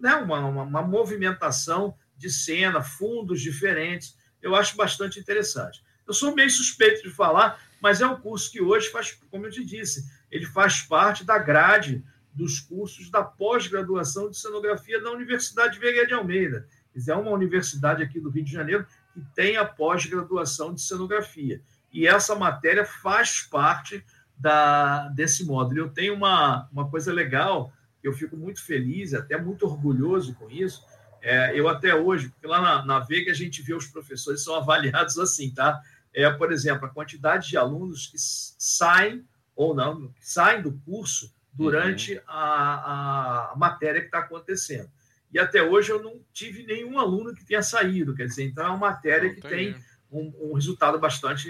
né, 0.00 0.16
uma, 0.16 0.40
uma, 0.40 0.62
uma 0.64 0.82
movimentação 0.82 1.96
de 2.16 2.28
cena, 2.30 2.82
fundos 2.82 3.40
diferentes. 3.40 4.16
Eu 4.42 4.56
acho 4.56 4.76
bastante 4.76 5.20
interessante. 5.20 5.84
Eu 6.04 6.12
sou 6.12 6.34
meio 6.34 6.50
suspeito 6.50 7.04
de 7.04 7.10
falar, 7.10 7.62
mas 7.80 8.00
é 8.00 8.06
um 8.06 8.20
curso 8.20 8.50
que 8.50 8.60
hoje 8.60 8.88
faz, 8.90 9.18
como 9.30 9.46
eu 9.46 9.50
te 9.50 9.64
disse, 9.64 10.04
ele 10.30 10.46
faz 10.46 10.82
parte 10.82 11.24
da 11.24 11.38
grade 11.38 12.04
dos 12.32 12.60
cursos 12.60 13.10
da 13.10 13.22
pós-graduação 13.22 14.30
de 14.30 14.36
cenografia 14.36 15.00
da 15.00 15.10
Universidade 15.10 15.78
Veiga 15.78 16.06
de 16.06 16.14
Almeida. 16.14 16.66
É 17.08 17.14
uma 17.14 17.30
universidade 17.30 18.02
aqui 18.02 18.20
do 18.20 18.30
Rio 18.30 18.44
de 18.44 18.52
Janeiro 18.52 18.86
que 19.12 19.20
tem 19.34 19.56
a 19.56 19.64
pós-graduação 19.64 20.74
de 20.74 20.82
cenografia. 20.82 21.60
E 21.92 22.06
essa 22.06 22.34
matéria 22.34 22.84
faz 22.84 23.40
parte 23.42 24.04
da, 24.36 25.08
desse 25.08 25.44
módulo. 25.44 25.80
Eu 25.80 25.88
tenho 25.88 26.14
uma, 26.14 26.68
uma 26.72 26.88
coisa 26.88 27.12
legal, 27.12 27.72
eu 28.02 28.12
fico 28.12 28.36
muito 28.36 28.64
feliz, 28.64 29.12
até 29.12 29.36
muito 29.36 29.66
orgulhoso 29.66 30.34
com 30.34 30.50
isso, 30.50 30.84
é, 31.22 31.58
eu 31.58 31.68
até 31.68 31.94
hoje, 31.94 32.30
porque 32.30 32.46
lá 32.46 32.60
na, 32.60 32.84
na 32.84 32.98
Veiga 33.00 33.30
a 33.30 33.34
gente 33.34 33.60
vê 33.60 33.74
os 33.74 33.86
professores 33.86 34.42
são 34.42 34.54
avaliados 34.54 35.18
assim, 35.18 35.52
tá? 35.52 35.80
É, 36.14 36.28
por 36.30 36.52
exemplo, 36.52 36.86
a 36.86 36.90
quantidade 36.90 37.48
de 37.48 37.56
alunos 37.56 38.06
que 38.06 38.16
saem 38.18 39.24
ou 39.54 39.74
não, 39.74 40.08
que 40.08 40.28
saem 40.28 40.62
do 40.62 40.72
curso 40.84 41.32
durante 41.52 42.14
uhum. 42.14 42.20
a, 42.26 43.52
a 43.52 43.56
matéria 43.56 44.00
que 44.00 44.06
está 44.06 44.20
acontecendo. 44.20 44.90
E 45.32 45.38
até 45.38 45.62
hoje 45.62 45.90
eu 45.90 46.02
não 46.02 46.20
tive 46.32 46.64
nenhum 46.64 46.98
aluno 46.98 47.34
que 47.34 47.44
tenha 47.44 47.62
saído, 47.62 48.14
quer 48.14 48.26
dizer, 48.26 48.44
então 48.44 48.64
é 48.64 48.68
uma 48.68 48.78
matéria 48.78 49.28
não 49.28 49.34
que 49.34 49.40
tem, 49.42 49.72
tem 49.72 49.84
um, 50.10 50.32
um, 50.40 50.54
resultado 50.54 50.98
bastante 50.98 51.48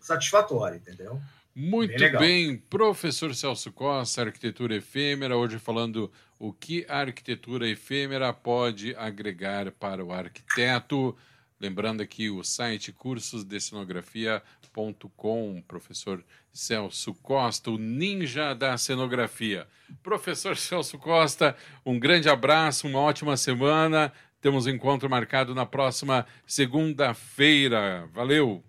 satisfatório, 0.00 0.78
entendeu? 0.78 1.20
Muito 1.54 1.98
bem, 1.98 2.18
bem, 2.18 2.56
professor 2.56 3.34
Celso 3.34 3.72
Costa, 3.72 4.22
arquitetura 4.22 4.76
efêmera, 4.76 5.36
hoje 5.36 5.58
falando 5.58 6.10
o 6.38 6.52
que 6.52 6.86
a 6.88 7.00
arquitetura 7.00 7.68
efêmera 7.68 8.32
pode 8.32 8.94
agregar 8.96 9.70
para 9.72 10.04
o 10.04 10.12
arquiteto. 10.12 11.16
Lembrando 11.60 12.00
aqui 12.00 12.30
o 12.30 12.42
site 12.42 12.90
cursosdecenografia.com, 12.90 15.62
professor 15.68 16.24
Celso 16.50 17.12
Costa, 17.16 17.70
o 17.70 17.76
ninja 17.76 18.54
da 18.54 18.78
cenografia. 18.78 19.68
Professor 20.02 20.56
Celso 20.56 20.98
Costa, 20.98 21.54
um 21.84 22.00
grande 22.00 22.30
abraço, 22.30 22.88
uma 22.88 23.00
ótima 23.00 23.36
semana. 23.36 24.10
Temos 24.40 24.64
um 24.64 24.70
encontro 24.70 25.10
marcado 25.10 25.54
na 25.54 25.66
próxima 25.66 26.26
segunda-feira. 26.46 28.08
Valeu! 28.14 28.64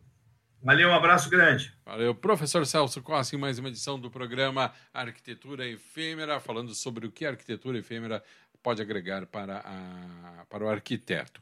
Valeu, 0.62 0.90
um 0.90 0.94
abraço 0.94 1.30
grande. 1.30 1.74
Valeu, 1.86 2.14
professor 2.14 2.66
Celso 2.66 3.02
Costa, 3.02 3.38
em 3.38 3.40
mais 3.40 3.58
uma 3.58 3.70
edição 3.70 3.98
do 3.98 4.12
programa 4.12 4.74
Arquitetura 4.94 5.66
Efêmera, 5.66 6.42
falando 6.42 6.76
sobre 6.76 7.08
o 7.08 7.12
que 7.12 7.26
a 7.26 7.30
arquitetura 7.30 7.80
efêmera 7.80 8.22
pode 8.62 8.82
agregar 8.82 9.26
para, 9.26 9.60
a, 9.60 10.46
para 10.50 10.66
o 10.66 10.70
arquiteto. 10.70 11.42